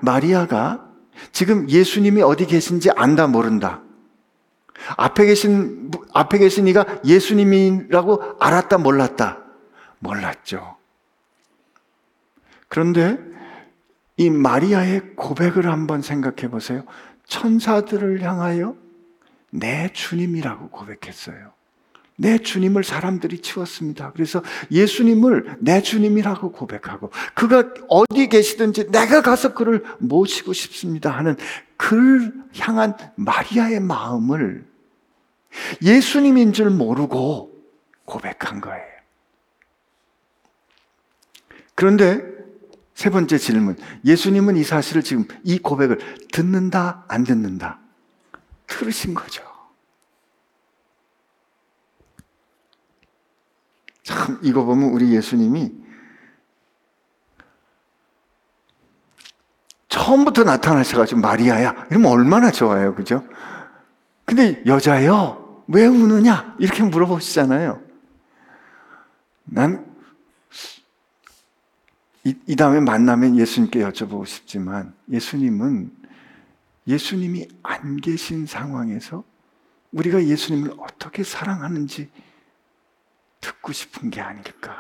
마리아가 0.01 0.87
지금 1.33 1.69
예수님이 1.69 2.23
어디 2.23 2.47
계신지 2.47 2.91
안다 2.95 3.27
모른다. 3.27 3.81
앞에 4.97 5.27
계신 5.27 5.91
앞에 6.13 6.39
계신 6.39 6.67
이가 6.67 6.87
예수님이라고 7.05 8.37
알았다 8.39 8.79
몰랐다. 8.79 9.39
몰랐죠. 9.99 10.80
그런데 12.71 13.19
이 14.17 14.31
마리아의 14.31 15.17
고백을 15.17 15.67
한번 15.67 16.03
생각해 16.03 16.49
보세요. 16.51 16.85
천사들을 17.27 18.23
향하여 18.23 18.77
내 19.51 19.93
주님이라고 19.93 20.71
고백했어요. 20.71 21.53
내 22.17 22.39
주님을 22.39 22.85
사람들이 22.85 23.41
치웠습니다. 23.41 24.13
그래서 24.13 24.43
예수님을 24.71 25.57
내 25.61 25.83
주님이라고 25.83 26.53
고백하고 26.53 27.11
그가 27.35 27.73
어디 27.89 28.29
계시든지 28.29 28.93
내가 28.93 29.21
가서 29.21 29.53
그를 29.53 29.83
모시고 29.99 30.53
싶습니다 30.53 31.11
하는 31.11 31.37
그를 31.77 32.33
향한 32.59 32.95
마리아의 33.17 33.81
마음을 33.81 34.65
예수님인 35.83 36.53
줄 36.53 36.71
모르고 36.71 37.51
고백한 38.05 38.61
거예요. 38.61 38.87
그런데 41.75 42.40
세 43.01 43.09
번째 43.09 43.39
질문. 43.39 43.79
예수님은 44.05 44.59
이 44.59 44.63
사실을 44.63 45.03
지금 45.03 45.25
이 45.43 45.59
고백을 45.59 46.01
듣는다, 46.33 47.07
안 47.09 47.25
듣는다? 47.25 47.79
들으신 48.67 49.15
거죠. 49.15 49.43
참, 54.03 54.39
이거 54.43 54.67
보면 54.67 54.91
우리 54.91 55.15
예수님이 55.15 55.73
처음부터 59.89 60.45
나타나셔가지고 60.45 61.23
마리아야. 61.23 61.87
이러면 61.91 62.13
얼마나 62.13 62.51
좋아요. 62.51 62.95
그죠? 62.95 63.27
근데 64.27 64.63
여자요? 64.67 65.65
왜 65.69 65.87
우느냐? 65.87 66.55
이렇게 66.59 66.83
물어보시잖아요. 66.83 67.81
난 69.45 69.90
이, 72.31 72.37
이 72.47 72.57
다음에 72.57 72.79
만나면 72.81 73.37
예수님께 73.37 73.81
여쭤보고 73.81 74.25
싶지만 74.25 74.95
예수님은 75.11 75.91
예수님이 76.87 77.49
안 77.63 77.97
계신 77.97 78.47
상황에서 78.47 79.25
우리가 79.93 80.25
예수님을 80.25 80.75
어떻게 80.79 81.25
사랑하는지 81.25 82.09
듣고 83.41 83.73
싶은 83.73 84.11
게 84.11 84.21
아닐까. 84.21 84.77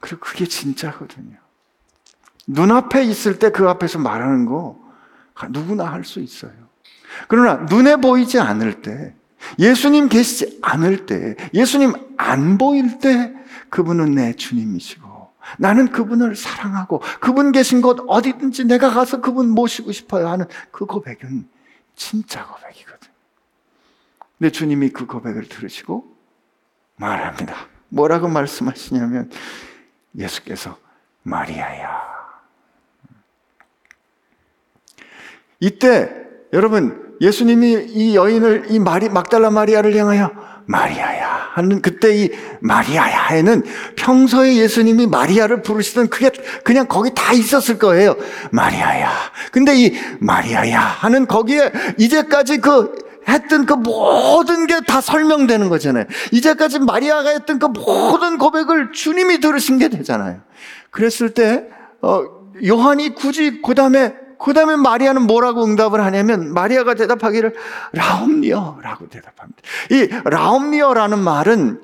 그리고 0.00 0.20
그게 0.20 0.46
진짜거든요. 0.46 1.36
눈앞에 2.46 3.04
있을 3.04 3.38
때 3.38 3.50
그 3.50 3.68
앞에서 3.68 3.98
말하는 4.00 4.46
거 4.46 4.80
누구나 5.50 5.84
할 5.92 6.04
수 6.04 6.20
있어요. 6.20 6.52
그러나 7.28 7.64
눈에 7.66 7.96
보이지 7.96 8.38
않을 8.38 8.82
때, 8.82 9.14
예수님 9.58 10.08
계시지 10.08 10.58
않을 10.62 11.06
때, 11.06 11.36
예수님 11.54 11.92
안 12.16 12.58
보일 12.58 12.98
때 12.98 13.32
그분은 13.68 14.14
내 14.14 14.32
주님이시고 14.34 15.09
나는 15.58 15.90
그분을 15.90 16.36
사랑하고 16.36 17.02
그분 17.20 17.52
계신 17.52 17.80
곳 17.82 17.98
어디든지 18.06 18.64
내가 18.64 18.90
가서 18.90 19.20
그분 19.20 19.48
모시고 19.50 19.92
싶어요 19.92 20.28
하는 20.28 20.46
그 20.70 20.86
고백은 20.86 21.48
진짜 21.94 22.46
고백이거든. 22.46 23.08
근데 24.38 24.50
주님이 24.50 24.90
그 24.90 25.06
고백을 25.06 25.48
들으시고 25.48 26.16
말합니다. 26.96 27.54
뭐라고 27.88 28.28
말씀하시냐면 28.28 29.30
예수께서 30.16 30.78
마리아야. 31.22 32.00
이때 35.60 36.10
여러분 36.52 37.16
예수님이 37.20 37.86
이 37.88 38.16
여인을 38.16 38.70
이 38.70 38.78
마리 38.78 39.08
막달라 39.08 39.50
마리아를 39.50 39.94
향하여 39.94 40.30
마리아야 40.66 41.09
하는 41.52 41.82
그때 41.82 42.14
이 42.14 42.30
마리아야에는 42.60 43.64
평소에 43.96 44.56
예수님이 44.56 45.06
마리아를 45.06 45.62
부르시던 45.62 46.08
그게 46.08 46.30
그냥 46.64 46.86
거기 46.86 47.10
다 47.14 47.32
있었을 47.32 47.78
거예요. 47.78 48.16
마리아야. 48.52 49.10
근데 49.52 49.74
이 49.76 49.94
마리아야 50.20 50.78
하는 50.78 51.26
거기에 51.26 51.72
이제까지 51.98 52.58
그 52.58 53.10
했던 53.28 53.66
그 53.66 53.74
모든 53.74 54.66
게 54.66 54.80
다 54.86 55.00
설명되는 55.00 55.68
거잖아요. 55.68 56.06
이제까지 56.32 56.78
마리아가 56.80 57.30
했던 57.30 57.58
그 57.58 57.66
모든 57.66 58.38
고백을 58.38 58.92
주님이 58.92 59.40
들으신 59.40 59.78
게 59.78 59.88
되잖아요. 59.88 60.40
그랬을 60.90 61.30
때, 61.30 61.66
어, 62.02 62.24
요한이 62.66 63.14
굳이 63.14 63.60
그 63.62 63.74
다음에 63.74 64.14
그 64.40 64.54
다음에 64.54 64.76
마리아는 64.76 65.26
뭐라고 65.26 65.64
응답을 65.64 66.02
하냐면 66.02 66.52
마리아가 66.54 66.94
대답하기를 66.94 67.54
랍오니여라고 67.92 69.08
대답합니다. 69.08 69.62
이 69.90 70.08
랍오니여라는 70.24 71.18
말은 71.18 71.82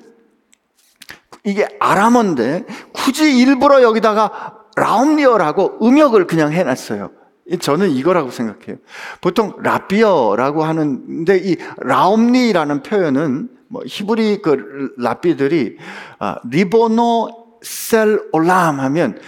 이게 1.43 1.67
아람어인데 1.79 2.65
굳이 2.93 3.37
일부러 3.37 3.81
여기다가 3.81 4.55
랍오니여라고 4.75 5.85
음역을 5.85 6.27
그냥 6.27 6.51
해놨어요. 6.51 7.11
저는 7.59 7.91
이거라고 7.91 8.31
생각해요. 8.31 8.77
보통 9.21 9.53
랍비여라고 9.61 10.63
하는데 10.63 11.37
이 11.37 11.55
랍오니라는 11.77 12.83
표현은 12.83 13.49
뭐 13.69 13.81
히브리 13.85 14.41
그 14.41 14.93
랍비들이 14.97 15.77
아, 16.19 16.37
리보노 16.49 17.59
셀 17.61 18.21
올람 18.31 18.79
하면 18.79 19.19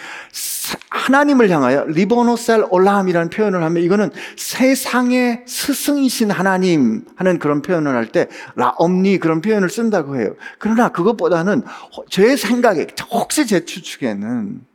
하나님을 1.10 1.50
향하여 1.50 1.86
리보노셀 1.86 2.68
올라함이라는 2.70 3.32
표현을 3.32 3.64
하면 3.64 3.82
이거는 3.84 4.12
세상의 4.38 5.44
스승이신 5.48 6.30
하나님 6.30 7.04
하는 7.16 7.40
그런 7.40 7.64
표현을 7.64 7.96
할 7.96 8.10
때 8.10 8.28
라엄니 8.56 9.20
그런 9.20 9.42
표현을 9.42 9.70
쓴다고 9.70 10.18
해요. 10.20 10.36
그러나 10.58 10.90
그것보다는 10.90 11.64
제 12.10 12.36
생각에 12.36 12.88
혹시 13.12 13.46
제 13.46 13.66
추측에는 13.66 14.66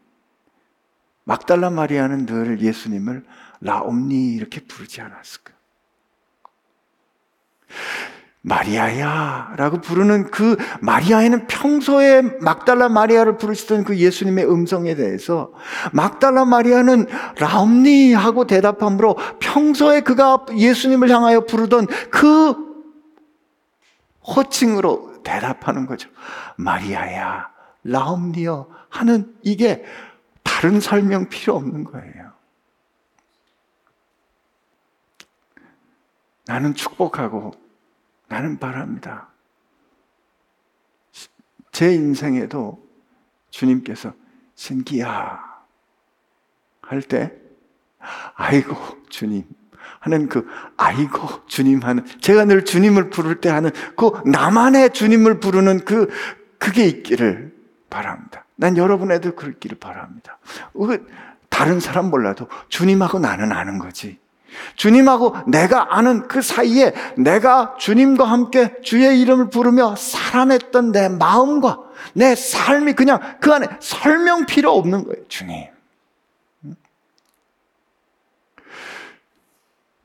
막달라 1.25 1.71
마리아는 1.71 2.27
늘 2.27 2.61
예수님을 2.61 3.25
라엄니 3.61 4.35
이렇게 4.35 4.61
부르지 4.61 5.01
않았을까? 5.01 5.53
마리아야 8.47 9.55
라고 9.57 9.81
부르는 9.81 10.31
그 10.31 10.59
마리아에는 10.83 11.47
평소에 11.47 12.21
막달라 12.43 12.91
마리아를 12.91 13.39
부르시던 13.39 13.85
그 13.85 13.97
예수님의 13.97 14.51
음성에 14.51 14.95
대해서 14.97 15.51
막달라 15.93 16.45
마리아는 16.45 17.07
라움니 17.39 18.13
하고 18.13 18.47
대답함으로 18.47 19.17
평소에 19.41 20.03
그가 20.03 20.45
예수님을 20.55 21.09
향하여 21.09 21.47
부르던 21.47 21.87
그 22.11 22.55
호칭으로 24.27 25.23
대답하는 25.23 25.87
거죠. 25.87 26.11
마리아야, 26.57 27.51
라움니여 27.83 28.69
하는 28.91 29.35
이게 29.41 29.83
다른 30.43 30.81
설명 30.81 31.31
필요 31.31 31.57
없는 31.57 31.85
거예요. 31.85 32.33
나는 36.47 36.75
축복하고 36.75 37.64
나는 38.35 38.59
바랍니다. 38.59 39.29
제 41.71 41.95
인생에도 41.95 42.85
주님께서 43.51 44.13
신기야 44.57 45.41
할 46.83 47.01
때, 47.01 47.33
아이고, 48.35 48.75
주님. 49.09 49.45
하는 50.01 50.29
그, 50.29 50.49
아이고, 50.77 51.47
주님 51.47 51.85
하는, 51.85 52.05
제가 52.21 52.45
늘 52.45 52.65
주님을 52.65 53.11
부를 53.11 53.41
때 53.41 53.51
하는 53.51 53.71
그 53.97 54.11
나만의 54.29 54.93
주님을 54.93 55.39
부르는 55.39 55.85
그, 55.85 56.09
그게 56.59 56.87
있기를 56.87 57.55
바랍니다. 57.89 58.47
난 58.57 58.77
여러분에도 58.77 59.37
그렇기를 59.37 59.79
바랍니다. 59.79 60.39
그 60.73 61.07
다른 61.49 61.79
사람 61.79 62.11
몰라도 62.11 62.49
주님하고 62.69 63.21
나는 63.21 63.53
아는 63.53 63.79
거지. 63.79 64.19
주님하고 64.77 65.35
내가 65.47 65.97
아는 65.97 66.29
그 66.29 66.43
사이에 66.43 66.95
내가 67.17 67.75
주님과 67.79 68.25
함께 68.25 68.75
주의 68.83 69.21
이름을 69.21 69.51
부르며 69.51 69.97
살아냈던 69.97 70.93
내 70.93 71.09
마음과 71.09 71.79
내 72.15 72.35
삶이 72.35 72.95
그냥 72.95 73.21
그 73.41 73.53
안에 73.53 73.67
설명 73.81 74.47
필요 74.47 74.73
없는 74.73 75.05
거예요, 75.05 75.27
주님. 75.29 75.67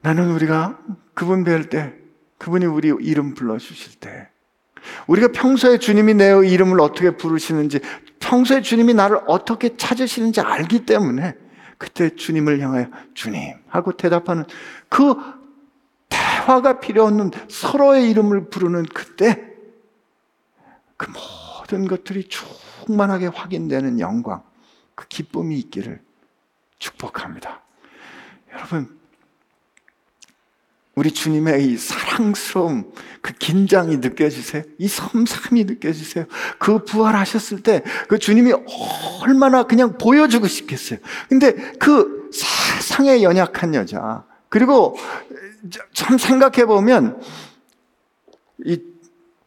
나는 0.01 0.31
우리가 0.31 0.77
그분 1.13 1.43
뵐 1.43 1.69
때, 1.69 1.93
그분이 2.37 2.65
우리 2.65 2.93
이름 3.01 3.33
불러주실 3.33 3.99
때, 3.99 4.29
우리가 5.07 5.29
평소에 5.33 5.77
주님이 5.77 6.13
내 6.13 6.29
이름을 6.29 6.79
어떻게 6.79 7.11
부르시는지 7.17 7.81
성소의 8.29 8.61
주님이 8.61 8.93
나를 8.93 9.19
어떻게 9.25 9.75
찾으시는지 9.75 10.41
알기 10.41 10.85
때문에 10.85 11.33
그때 11.79 12.13
주님을 12.13 12.59
향하여 12.59 12.87
주님 13.15 13.55
하고 13.69 13.93
대답하는 13.93 14.43
그 14.89 15.15
대화가 16.09 16.79
필요 16.79 17.05
없는 17.05 17.31
서로의 17.47 18.09
이름을 18.11 18.49
부르는 18.49 18.83
그때 18.93 19.49
그 20.97 21.09
모든 21.09 21.87
것들이 21.87 22.27
충만하게 22.27 23.27
확인되는 23.27 24.01
영광, 24.01 24.43
그 24.93 25.07
기쁨이 25.07 25.57
있기를 25.57 26.01
축복합니다. 26.79 27.61
여러분, 28.51 28.98
우리 30.99 31.11
주님의 31.11 31.65
이 31.65 31.77
사랑스러움, 31.77 32.91
그 33.21 33.31
긴장이 33.31 33.97
느껴지세요? 33.97 34.63
이 34.77 34.89
섬삼이 34.89 35.63
느껴지세요? 35.63 36.25
그 36.57 36.83
부활하셨을 36.83 37.63
때 37.63 37.83
그 38.09 38.19
주님이 38.19 38.53
얼마나 39.21 39.63
그냥 39.63 39.97
보여주고 39.97 40.47
싶겠어요. 40.47 40.99
근데 41.29 41.53
그 41.79 42.29
세상에 42.33 43.23
연약한 43.23 43.75
여자, 43.75 44.25
그리고 44.49 44.97
참 45.93 46.17
생각해 46.17 46.65
보면 46.65 47.21
이 48.65 48.81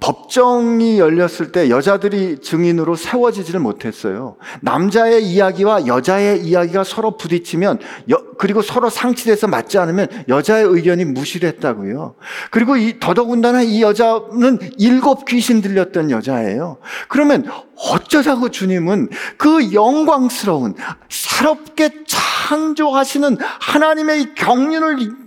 법정이 0.03 0.98
열렸을 0.98 1.53
때 1.53 1.70
여자들이 1.70 2.40
증인으로 2.40 2.96
세워지지를 2.96 3.61
못했어요. 3.61 4.36
남자의 4.61 5.22
이야기와 5.22 5.86
여자의 5.86 6.44
이야기가 6.44 6.82
서로 6.82 7.16
부딪히면 7.16 7.78
여, 8.11 8.20
그리고 8.36 8.62
서로 8.62 8.90
상치돼서 8.90 9.46
맞지 9.46 9.78
않으면 9.78 10.09
여자의 10.28 10.64
의견이 10.64 11.05
무실했다고요. 11.05 12.16
그리고 12.50 12.76
이 12.76 12.98
더더군다나 12.98 13.62
이 13.62 13.80
여자는 13.80 14.59
일곱 14.76 15.24
귀신 15.24 15.62
들렸던 15.62 16.11
여자예요. 16.11 16.78
그러면 17.07 17.48
어쩌자고 17.76 18.48
주님은 18.48 19.09
그 19.36 19.72
영광스러운 19.72 20.74
새롭게 21.09 21.90
창조하시는 22.07 23.38
하나님의 23.61 24.34
경륜을 24.34 25.22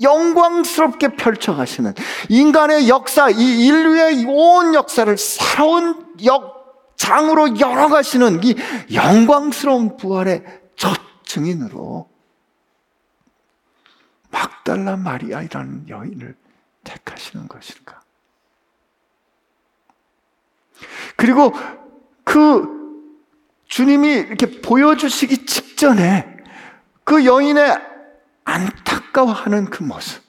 영광스럽게 0.00 1.16
펼쳐가시는 1.16 1.94
인간의 2.28 2.88
역사, 2.88 3.30
이 3.30 3.66
인류의 3.66 4.24
온 4.26 4.74
역사를 4.74 5.16
새로운 5.16 6.14
역장으로 6.24 7.58
열어가시는 7.58 8.42
이 8.44 8.56
영광스러운 8.92 9.96
부활의 9.96 10.44
첫 10.76 10.96
증인으로 11.24 12.08
막달라 14.30 14.96
마리아이라는 14.96 15.88
여인을 15.88 16.36
택하시는 16.84 17.48
것일까? 17.48 18.00
그리고 21.16 21.52
그 22.22 22.76
주님이 23.66 24.08
이렇게 24.08 24.60
보여주시기 24.60 25.46
직전에 25.46 26.36
그 27.04 27.24
여인의 27.24 27.78
안타 28.44 28.95
까워하는 29.16 29.70
그 29.70 29.82
모습. 29.82 30.22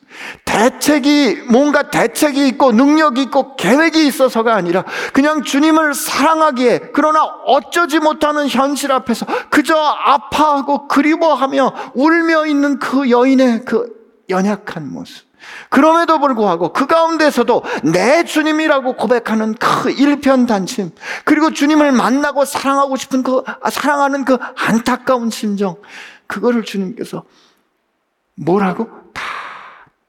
대책이, 0.46 1.44
뭔가 1.52 1.92
대책이 1.92 2.48
있고 2.48 2.72
능력이 2.72 3.24
있고 3.24 3.56
계획이 3.58 4.08
있어서가 4.08 4.56
아니라 4.56 4.86
그냥 5.14 5.44
주님을 5.44 5.94
사랑하기에 5.94 6.92
그러나 6.94 7.24
어쩌지 7.46 8.00
못하는 8.00 8.48
현실 8.48 8.92
앞에서 8.94 9.26
그저 9.50 9.76
아파하고 9.76 10.88
그리워하며 10.88 11.92
울며 11.96 12.46
있는 12.48 12.80
그 12.80 13.10
여인의 13.10 13.66
그 13.66 13.94
연약한 14.30 14.92
모습. 14.92 15.28
그럼에도 15.70 16.20
불구하고 16.20 16.74
그 16.74 16.88
가운데서도 16.88 17.64
내 17.94 18.24
주님이라고 18.24 18.96
고백하는 18.96 19.54
그 19.56 19.92
일편단심, 19.92 20.92
그리고 21.26 21.52
주님을 21.52 21.92
만나고 21.92 22.46
사랑하고 22.46 22.96
싶은 22.96 23.22
그, 23.22 23.44
사랑하는 23.70 24.26
그 24.26 24.38
안타까운 24.56 25.30
심정, 25.30 25.76
그거를 26.26 26.64
주님께서 26.64 27.24
뭐라고? 28.38 29.12
다 29.14 29.24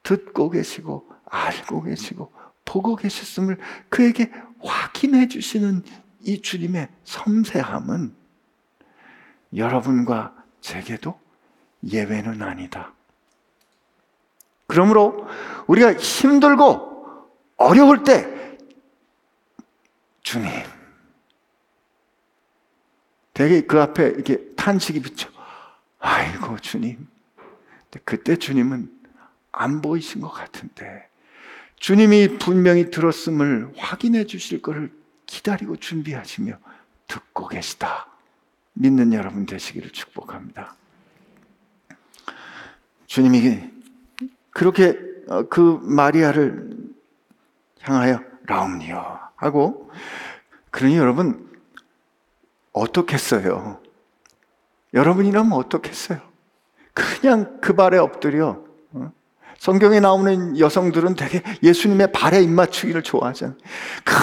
듣고 0.03 0.51
계시고 0.51 1.09
알고 1.27 1.83
계시고 1.83 2.33
보고 2.65 2.97
계셨음을 2.97 3.59
그에게 3.89 4.31
확인해 4.61 5.29
주시는 5.29 5.83
이 6.21 6.43
주님의 6.43 6.89
섬세함은 7.05 8.15
여러분과 9.55 10.35
제게도 10.61 11.19
예외는 11.85 12.43
아니다. 12.43 12.93
그러므로 14.67 15.27
우리가 15.67 15.95
힘들고 15.95 17.29
어려울 17.57 18.05
때 18.05 18.59
주님 20.23 20.51
되게 23.33 23.63
그 23.63 23.81
앞에 23.81 24.09
이렇게 24.09 24.55
탄식이 24.57 25.01
붙죠. 25.01 25.31
아이고 25.99 26.59
주님 26.59 27.09
그때 28.05 28.37
주님은 28.37 28.91
안 29.53 29.81
보이신 29.81 30.21
것 30.21 30.31
같은데 30.31 31.09
주님이 31.77 32.39
분명히 32.39 32.91
들었음을 32.91 33.73
확인해 33.77 34.25
주실 34.25 34.61
것을 34.63 34.93
기다리고 35.27 35.77
준비하시며 35.77 36.59
듣고 37.07 37.49
계시다. 37.49 38.07
믿는 38.75 39.13
여러분 39.13 39.47
되시기를 39.47 39.91
축복합니다. 39.91 40.75
주님이 43.07 43.71
그렇게 44.51 44.99
어, 45.29 45.43
그 45.49 45.79
마리아를 45.83 46.71
향하여 47.81 48.23
라움니요 48.45 49.21
하고 49.37 49.91
그러니 50.71 50.97
여러분 50.97 51.49
어떻겠어요? 52.73 53.81
여러분이라면 54.95 55.53
어떻겠어요? 55.53 56.21
그냥 57.21 57.59
그 57.61 57.75
발에 57.75 57.99
엎드려. 57.99 58.59
어? 58.93 59.13
성경에 59.59 60.01
나오는 60.01 60.59
여성들은 60.59 61.15
되게 61.15 61.43
예수님의 61.63 62.13
발에 62.13 62.43
입맞추기를 62.43 63.03
좋아하잖아요. 63.03 63.57
그 64.05 64.15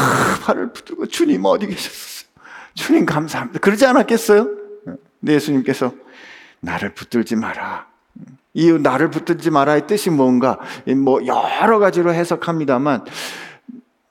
발을 0.44 0.74
붙들고 0.74 1.08
주님 1.08 1.46
어디 1.46 1.68
계셨어요? 1.68 2.30
주님 2.74 3.06
감사합니다. 3.06 3.60
그러지 3.60 3.86
않았겠어요? 3.86 4.48
네, 5.22 5.34
예수님께서 5.34 5.94
나를 6.60 6.94
붙들지 6.94 7.36
마라. 7.36 7.88
이 8.54 8.72
나를 8.72 9.10
붙들지 9.10 9.50
마라의 9.50 9.86
뜻이 9.88 10.10
뭔가 10.10 10.60
뭐 10.96 11.26
여러 11.26 11.80
가지로 11.80 12.14
해석합니다만 12.14 13.04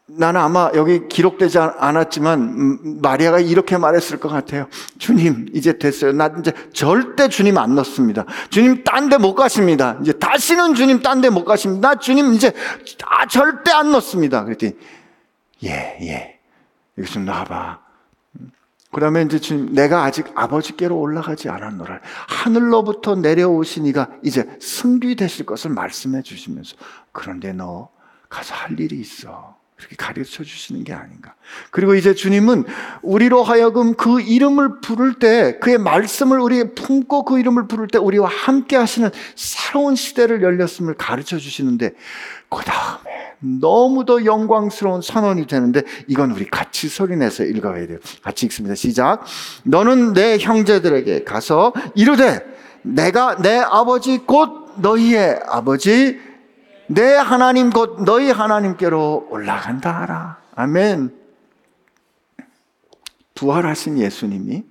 나는 0.06 0.40
아마 0.40 0.70
여기 0.74 1.08
기록되지 1.08 1.58
않았지만 1.58 2.40
음, 2.40 3.00
마리아가 3.00 3.40
이렇게 3.40 3.78
말했을 3.78 4.20
것 4.20 4.28
같아요. 4.28 4.68
주님 4.98 5.46
이제 5.54 5.78
됐어요. 5.78 6.12
나 6.12 6.30
이제 6.38 6.52
절대 6.74 7.28
주님 7.28 7.56
안 7.56 7.74
넣습니다. 7.76 8.26
주님 8.50 8.84
딴 8.84 9.08
데 9.08 9.16
못 9.16 9.34
가십니다. 9.34 9.96
이제 10.02 10.12
다시는 10.12 10.74
주님 10.74 11.00
딴 11.00 11.22
데 11.22 11.30
못 11.30 11.44
가십니다. 11.44 11.88
나 11.88 11.94
주님 11.98 12.34
이제 12.34 12.52
아, 13.06 13.26
절대 13.26 13.70
안 13.72 13.92
넣습니다. 13.92 14.44
그랬더니 14.44 14.76
예 15.64 15.70
예. 16.02 16.38
여기 16.98 17.10
좀 17.10 17.24
놔봐. 17.24 17.80
그 18.92 19.00
다음에 19.00 19.22
이제 19.22 19.40
주님, 19.40 19.74
내가 19.74 20.04
아직 20.04 20.26
아버지께로 20.36 20.96
올라가지 20.96 21.48
않았노라. 21.48 21.98
하늘로부터 22.28 23.16
내려오신 23.16 23.86
이가 23.86 24.08
이제 24.22 24.48
승귀 24.60 25.16
되실 25.16 25.46
것을 25.46 25.70
말씀해 25.72 26.22
주시면서, 26.22 26.76
그런데 27.10 27.52
너 27.52 27.88
가서 28.28 28.54
할 28.54 28.78
일이 28.78 29.00
있어. 29.00 29.56
그렇게 29.76 29.96
가르쳐 29.96 30.44
주시는 30.44 30.84
게 30.84 30.92
아닌가. 30.92 31.34
그리고 31.70 31.94
이제 31.94 32.14
주님은 32.14 32.64
우리로 33.02 33.42
하여금 33.42 33.94
그 33.94 34.20
이름을 34.20 34.80
부를 34.80 35.14
때, 35.18 35.58
그의 35.58 35.78
말씀을 35.78 36.38
우리 36.38 36.74
품고 36.74 37.24
그 37.24 37.38
이름을 37.40 37.66
부를 37.66 37.88
때 37.88 37.98
우리와 37.98 38.28
함께 38.28 38.76
하시는 38.76 39.10
새로운 39.34 39.96
시대를 39.96 40.42
열렸음을 40.42 40.94
가르쳐 40.94 41.38
주시는데, 41.38 41.94
그 42.48 42.62
다음에 42.64 43.34
너무도 43.40 44.24
영광스러운 44.24 45.02
선언이 45.02 45.48
되는데, 45.48 45.82
이건 46.06 46.30
우리 46.30 46.46
같이 46.46 46.88
소리내서 46.88 47.44
읽어야 47.44 47.86
돼요. 47.86 47.98
같이 48.22 48.46
읽습니다. 48.46 48.76
시작. 48.76 49.24
너는 49.64 50.12
내 50.12 50.38
형제들에게 50.38 51.24
가서 51.24 51.72
이르되, 51.96 52.46
내가 52.82 53.36
내 53.42 53.58
아버지 53.58 54.18
곧 54.18 54.74
너희의 54.76 55.40
아버지 55.46 56.20
내 56.88 57.14
하나님 57.14 57.70
곧 57.70 58.02
너희 58.04 58.30
하나님께로 58.30 59.28
올라간다 59.30 60.02
하라. 60.02 60.38
아멘. 60.54 61.14
부활하신 63.34 63.98
예수님이 63.98 64.64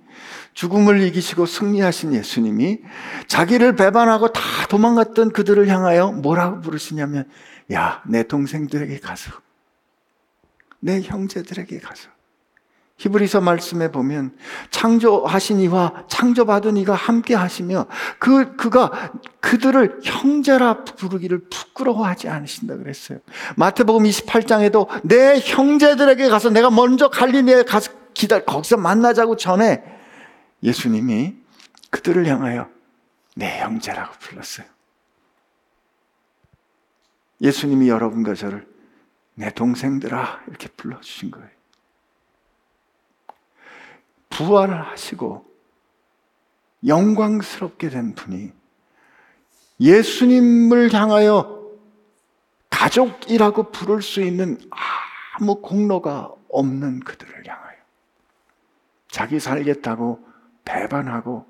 죽음을 0.54 1.02
이기시고 1.02 1.46
승리하신 1.46 2.14
예수님이 2.14 2.80
자기를 3.26 3.76
배반하고 3.76 4.32
다 4.32 4.40
도망갔던 4.68 5.32
그들을 5.32 5.66
향하여 5.68 6.12
뭐라고 6.12 6.60
부르시냐면 6.60 7.28
야, 7.72 8.02
내 8.06 8.22
동생들에게 8.22 9.00
가서 9.00 9.32
내 10.80 11.00
형제들에게 11.00 11.78
가서 11.80 12.08
히브리서 12.96 13.40
말씀에 13.40 13.90
보면 13.90 14.36
창조하신 14.70 15.60
이와 15.60 16.04
창조받은 16.08 16.76
이가 16.76 16.94
함께 16.94 17.34
하시며 17.34 17.86
그 18.18 18.54
그가 18.56 19.12
그들을 19.40 20.00
형제라 20.02 20.84
부르기를 20.84 21.48
부끄러워하지 21.50 22.28
않으신다 22.28 22.76
그랬어요. 22.76 23.18
마태복음 23.56 24.04
28장에도 24.04 24.88
내 25.02 25.40
형제들에게 25.40 26.28
가서 26.28 26.50
내가 26.50 26.70
먼저 26.70 27.08
갈릴리에 27.08 27.64
가서 27.64 27.90
기다 28.14 28.44
거기서 28.44 28.76
만나자고 28.76 29.36
전에 29.36 29.82
예수님이 30.62 31.34
그들을 31.90 32.26
향하여 32.26 32.68
내 33.34 33.60
형제라고 33.60 34.14
불렀어요. 34.20 34.66
예수님이 37.40 37.88
여러분과 37.88 38.34
저를 38.34 38.66
내 39.34 39.50
동생들아 39.50 40.44
이렇게 40.46 40.68
불러 40.76 41.00
주신 41.00 41.32
거예요. 41.32 41.53
부활을 44.34 44.82
하시고 44.90 45.46
영광스럽게 46.86 47.88
된 47.88 48.14
분이 48.14 48.52
예수님을 49.80 50.92
향하여 50.92 51.64
가족이라고 52.68 53.70
부를 53.70 54.02
수 54.02 54.20
있는 54.20 54.58
아무 55.38 55.60
공로가 55.62 56.32
없는 56.50 57.00
그들을 57.00 57.46
향하여 57.46 57.76
자기 59.08 59.38
살겠다고 59.38 60.26
배반하고 60.64 61.46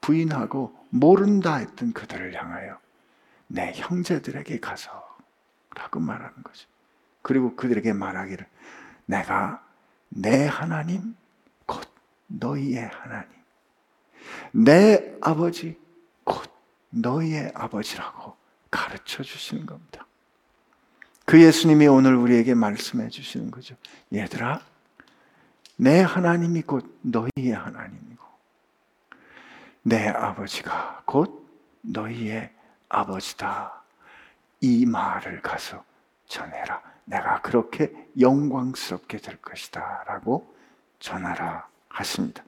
부인하고 0.00 0.76
모른다 0.90 1.56
했던 1.56 1.92
그들을 1.92 2.34
향하여 2.34 2.78
내 3.48 3.72
형제들에게 3.74 4.60
가서 4.60 4.90
라고 5.74 6.00
말하는 6.00 6.42
거죠. 6.42 6.68
그리고 7.22 7.56
그들에게 7.56 7.92
말하기를 7.92 8.46
내가 9.06 9.62
내 10.08 10.46
하나님 10.46 11.00
곧 11.02 11.25
너희의 12.26 12.86
하나님 12.86 13.28
내 14.52 15.16
아버지 15.20 15.78
곧 16.24 16.50
너희의 16.90 17.52
아버지라고 17.54 18.36
가르쳐 18.70 19.22
주시는 19.22 19.66
겁니다. 19.66 20.06
그 21.24 21.42
예수님이 21.42 21.88
오늘 21.88 22.14
우리에게 22.14 22.54
말씀해 22.54 23.08
주시는 23.08 23.50
거죠. 23.50 23.74
얘들아, 24.14 24.60
내 25.76 26.00
하나님이 26.00 26.62
곧 26.62 26.98
너희의 27.02 27.52
하나님이고, 27.52 28.24
내 29.82 30.08
아버지가 30.08 31.02
곧 31.04 31.48
너희의 31.82 32.52
아버지다. 32.88 33.82
이 34.60 34.86
말을 34.86 35.42
가서 35.42 35.84
전해라. 36.26 36.80
내가 37.04 37.40
그렇게 37.40 37.92
영광스럽게 38.18 39.18
될 39.18 39.36
것이다. 39.42 40.04
라고 40.06 40.54
전하라 40.98 41.68
하십니다. 41.96 42.44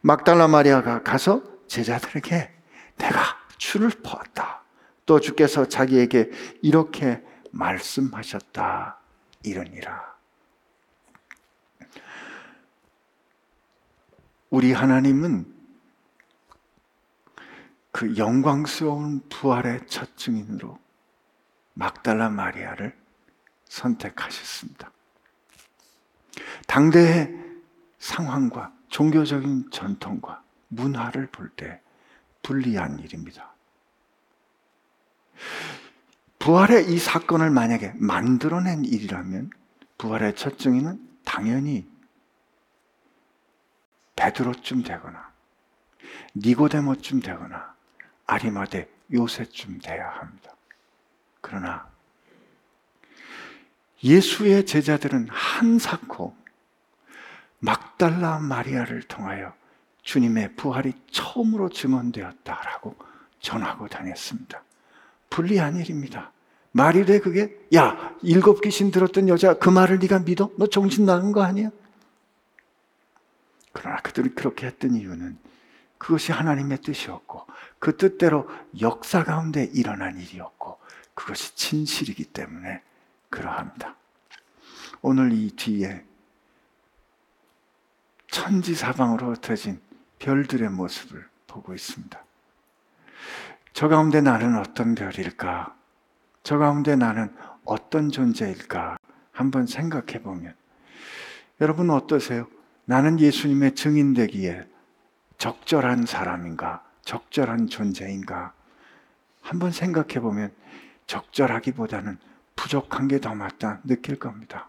막달라 0.00 0.48
마리아가 0.48 1.02
가서 1.02 1.42
제자들에게 1.66 2.50
내가 2.96 3.20
주를 3.56 3.90
보았다. 3.90 4.62
또 5.06 5.20
주께서 5.20 5.66
자기에게 5.66 6.30
이렇게 6.62 7.22
말씀하셨다. 7.50 8.98
이러니라. 9.42 10.16
우리 14.50 14.72
하나님은 14.72 15.54
그 17.90 18.16
영광스러운 18.16 19.28
부활의 19.28 19.86
첫 19.88 20.16
증인으로 20.16 20.78
막달라 21.74 22.28
마리아를 22.28 22.96
선택하셨습니다. 23.64 24.90
당대의 26.66 27.47
상황과 27.98 28.72
종교적인 28.88 29.70
전통과 29.70 30.42
문화를 30.68 31.26
볼 31.28 31.50
때 31.56 31.80
불리한 32.42 33.00
일입니다. 33.00 33.52
부활의 36.38 36.90
이 36.90 36.98
사건을 36.98 37.50
만약에 37.50 37.92
만들어낸 37.96 38.84
일이라면 38.84 39.50
부활의 39.98 40.36
첫 40.36 40.58
증인은 40.58 41.06
당연히 41.24 41.86
베드로쯤 44.16 44.82
되거나 44.82 45.30
니고데모쯤 46.36 47.20
되거나 47.20 47.74
아리마대 48.26 48.88
요새쯤 49.12 49.80
돼야 49.80 50.08
합니다. 50.08 50.54
그러나 51.40 51.88
예수의 54.02 54.64
제자들은 54.64 55.28
한사코 55.28 56.36
막달라 57.58 58.38
마리아를 58.38 59.02
통하여 59.02 59.52
주님의 60.02 60.56
부활이 60.56 60.92
처음으로 61.10 61.68
증언되었다라고 61.68 62.96
전하고 63.40 63.88
다녔습니다. 63.88 64.62
불리한 65.30 65.76
일입니다. 65.76 66.32
말이 66.72 67.04
돼 67.04 67.18
그게? 67.18 67.58
야 67.74 68.14
일곱 68.22 68.60
귀신 68.60 68.90
들었던 68.90 69.28
여자 69.28 69.54
그 69.54 69.68
말을 69.68 69.98
네가 69.98 70.20
믿어? 70.20 70.50
너 70.56 70.66
정신 70.66 71.04
나간 71.04 71.32
거 71.32 71.42
아니야? 71.42 71.70
그러나 73.72 73.98
그들이 73.98 74.30
그렇게 74.30 74.66
했던 74.66 74.94
이유는 74.94 75.38
그것이 75.98 76.32
하나님의 76.32 76.80
뜻이었고 76.82 77.46
그 77.78 77.96
뜻대로 77.96 78.48
역사 78.80 79.24
가운데 79.24 79.64
일어난 79.64 80.18
일이었고 80.18 80.78
그것이 81.14 81.54
진실이기 81.54 82.26
때문에 82.26 82.82
그러합니다. 83.28 83.96
오늘 85.02 85.32
이 85.32 85.50
뒤에 85.50 86.04
천지 88.30 88.74
사방으로 88.74 89.32
흩어진 89.32 89.80
별들의 90.18 90.68
모습을 90.70 91.26
보고 91.46 91.74
있습니다. 91.74 92.24
저 93.72 93.88
가운데 93.88 94.20
나는 94.20 94.56
어떤 94.58 94.94
별일까? 94.94 95.74
저 96.42 96.58
가운데 96.58 96.96
나는 96.96 97.34
어떤 97.64 98.10
존재일까? 98.10 98.96
한번 99.32 99.66
생각해 99.66 100.22
보면 100.22 100.54
여러분 101.60 101.90
어떠세요? 101.90 102.48
나는 102.84 103.20
예수님의 103.20 103.74
증인 103.74 104.14
되기에 104.14 104.66
적절한 105.38 106.06
사람인가? 106.06 106.82
적절한 107.04 107.68
존재인가? 107.68 108.52
한번 109.40 109.70
생각해 109.70 110.20
보면 110.20 110.52
적절하기보다는 111.06 112.18
부족한 112.56 113.08
게 113.08 113.20
더 113.20 113.34
맞다 113.34 113.80
느낄 113.84 114.18
겁니다. 114.18 114.68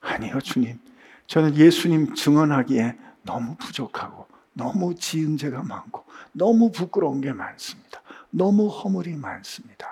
아니요, 0.00 0.40
주님. 0.40 0.78
저는 1.26 1.56
예수님 1.56 2.14
증언하기에 2.14 2.96
너무 3.22 3.56
부족하고 3.56 4.26
너무 4.52 4.94
지은 4.94 5.36
죄가 5.36 5.62
많고 5.62 6.04
너무 6.32 6.70
부끄러운 6.70 7.20
게 7.20 7.32
많습니다. 7.32 8.02
너무 8.30 8.68
허물이 8.68 9.16
많습니다. 9.16 9.88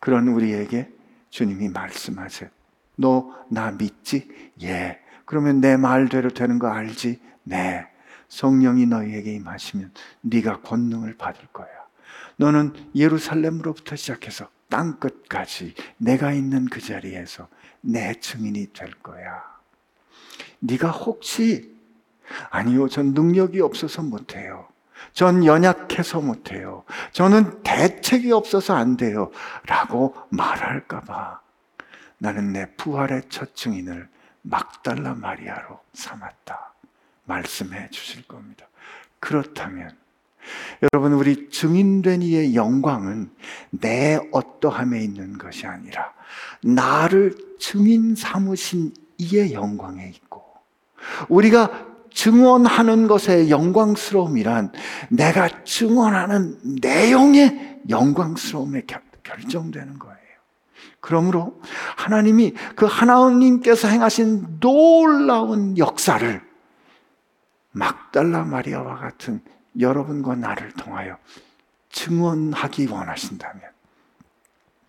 그런 0.00 0.28
우리에게 0.28 0.92
주님이 1.30 1.68
말씀하세요. 1.68 2.50
너 2.96 3.36
나 3.48 3.70
믿지? 3.70 4.28
예. 4.62 4.98
그러면 5.24 5.60
내 5.60 5.76
말대로 5.76 6.30
되는 6.30 6.58
거 6.58 6.68
알지? 6.68 7.20
네. 7.44 7.86
성령이 8.28 8.86
너희에게 8.86 9.34
임하시면 9.34 9.92
네가 10.22 10.62
권능을 10.62 11.16
받을 11.16 11.46
거야. 11.52 11.68
너는 12.36 12.90
예루살렘으로부터 12.94 13.96
시작해서 13.96 14.48
땅 14.68 14.98
끝까지 14.98 15.74
내가 15.96 16.32
있는 16.32 16.66
그 16.66 16.80
자리에서 16.80 17.48
내 17.80 18.14
증인이 18.18 18.72
될 18.72 18.90
거야. 18.94 19.55
네가 20.60 20.90
혹시 20.90 21.74
아니요, 22.50 22.88
전 22.88 23.14
능력이 23.14 23.60
없어서 23.60 24.02
못해요. 24.02 24.66
전 25.12 25.44
연약해서 25.44 26.20
못해요. 26.20 26.84
저는 27.12 27.62
대책이 27.62 28.32
없어서 28.32 28.74
안 28.74 28.96
돼요. 28.96 29.30
라고 29.66 30.14
말할까봐 30.30 31.40
나는 32.18 32.52
내 32.52 32.66
부활의 32.76 33.22
첫 33.28 33.54
증인을 33.54 34.08
막달라 34.42 35.14
마리아로 35.14 35.80
삼았다. 35.92 36.72
말씀해 37.24 37.90
주실 37.90 38.26
겁니다. 38.26 38.66
그렇다면 39.20 39.90
여러분 40.82 41.12
우리 41.12 41.50
증인된 41.50 42.22
이의 42.22 42.54
영광은 42.54 43.30
내 43.70 44.18
어떠함에 44.32 45.02
있는 45.02 45.38
것이 45.38 45.66
아니라 45.66 46.12
나를 46.62 47.34
증인 47.58 48.14
삼으신 48.14 48.94
이의 49.18 49.52
영광에 49.52 50.08
있고 50.08 50.45
우리가 51.28 51.86
증언하는 52.12 53.08
것의 53.08 53.50
영광스러움이란 53.50 54.72
내가 55.10 55.64
증언하는 55.64 56.58
내용의 56.80 57.82
영광스러움에 57.88 58.82
결정되는 59.22 59.98
거예요. 59.98 60.16
그러므로 61.00 61.60
하나님이 61.96 62.54
그 62.74 62.86
하나님께서 62.86 63.88
행하신 63.88 64.60
놀라운 64.60 65.76
역사를 65.78 66.42
막달라 67.70 68.44
마리아와 68.44 68.96
같은 68.96 69.42
여러분과 69.78 70.36
나를 70.36 70.72
통하여 70.72 71.18
증언하기 71.90 72.86
원하신다면 72.86 73.62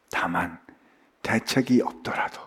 다만 0.09 0.57
대책이 1.21 1.81
없더라도 1.81 2.41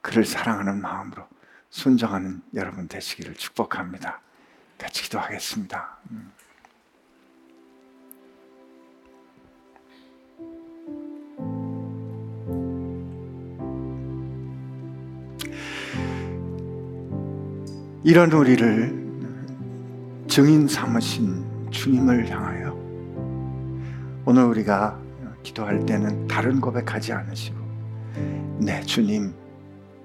그를 0.00 0.24
사랑하는 0.24 0.80
마음으로 0.80 1.26
순정하는 1.74 2.40
여러분 2.54 2.86
되시기를 2.86 3.34
축복합니다. 3.34 4.20
같이 4.78 5.02
기도하겠습니다. 5.02 5.98
음. 6.12 6.30
이런 18.04 18.30
우리를 18.30 20.26
증인 20.28 20.68
삼으신 20.68 21.72
주님을 21.72 22.30
향하여 22.30 22.72
오늘 24.24 24.44
우리가 24.44 24.96
기도할 25.42 25.84
때는 25.84 26.28
다른 26.28 26.60
고백하지 26.60 27.12
않으시고 27.12 27.58
내 28.60 28.80
주님 28.82 29.34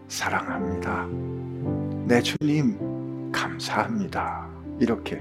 사랑합니다. 0.07 1.38
내 2.09 2.19
주님 2.23 3.31
감사합니다. 3.31 4.49
이렇게 4.79 5.17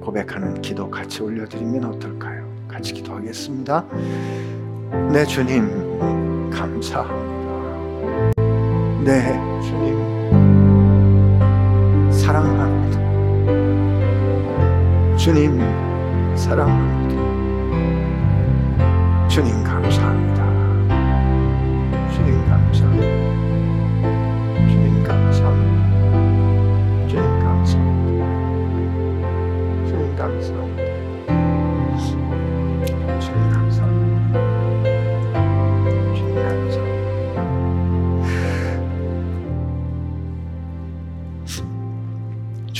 고백하는 0.00 0.62
기도 0.62 0.88
같이 0.88 1.20
올려드리면 1.20 1.84
어떨까요? 1.84 2.46
같이 2.68 2.94
기도하겠습니다. 2.94 3.84
내 5.10 5.24
주님 5.24 5.98
감사합니다. 6.48 7.42
내 9.02 9.32
주님 9.62 9.98
사랑합니다. 12.12 13.00
주님 15.16 15.58
사랑합니다. 16.36 17.16
주님 19.28 19.64
감사합니다. 19.64 20.31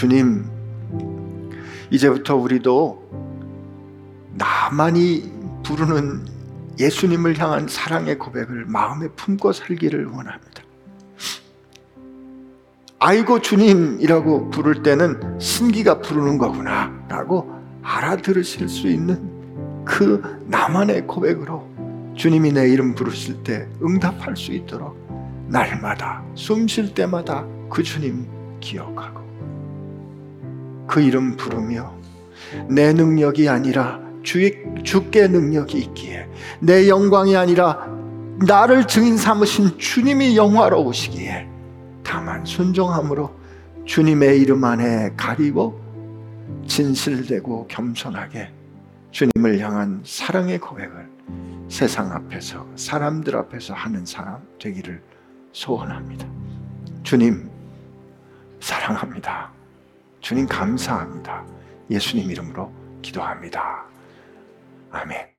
주님, 0.02 0.44
이제부터 1.92 2.34
우리도 2.34 4.32
나만이 4.34 5.30
부르는 5.62 6.26
예수님을 6.76 7.38
향한 7.38 7.68
사랑의 7.68 8.18
고백을 8.18 8.64
마음에 8.66 9.06
품고 9.14 9.52
살기를 9.52 10.06
원합니다. 10.06 10.64
아이고 12.98 13.42
주님이라고 13.42 14.50
부를 14.50 14.82
때는 14.82 15.38
신기가 15.38 16.00
부르는 16.00 16.36
거구나 16.36 16.92
라고 17.08 17.54
알아들으실 17.82 18.68
수 18.68 18.88
있는 18.88 19.84
그 19.84 20.20
나만의 20.48 21.06
고백으로 21.06 21.68
주님이 22.16 22.50
내 22.54 22.68
이름 22.68 22.96
부르실 22.96 23.44
때 23.44 23.68
응답할 23.80 24.36
수 24.36 24.50
있도록 24.50 24.98
날마다 25.46 26.24
숨 26.34 26.66
쉴 26.66 26.92
때마다 26.92 27.46
그 27.70 27.84
주님 27.84 28.26
기억하고 28.58 29.21
그 30.92 31.00
이름 31.00 31.38
부르며 31.38 31.90
내 32.68 32.92
능력이 32.92 33.48
아니라 33.48 33.98
주의, 34.22 34.62
주께 34.84 35.26
능력이 35.26 35.78
있기에 35.78 36.28
내 36.60 36.86
영광이 36.86 37.34
아니라 37.34 37.88
나를 38.46 38.86
증인 38.86 39.16
삼으신 39.16 39.78
주님이 39.78 40.36
영화로우시기에 40.36 41.48
다만 42.04 42.44
순종함으로 42.44 43.34
주님의 43.86 44.38
이름 44.38 44.62
안에 44.64 45.14
가리고 45.16 45.80
진실되고 46.66 47.68
겸손하게 47.68 48.50
주님을 49.12 49.60
향한 49.60 50.02
사랑의 50.04 50.58
고백을 50.58 51.08
세상 51.70 52.12
앞에서 52.12 52.66
사람들 52.76 53.34
앞에서 53.34 53.72
하는 53.72 54.04
사람 54.04 54.42
되기를 54.60 55.00
소원합니다. 55.52 56.26
주님 57.02 57.48
사랑합니다. 58.60 59.61
주님 60.22 60.46
감사합니다. 60.46 61.44
예수님 61.90 62.30
이름으로 62.30 62.72
기도합니다. 63.02 63.84
아멘. 64.92 65.31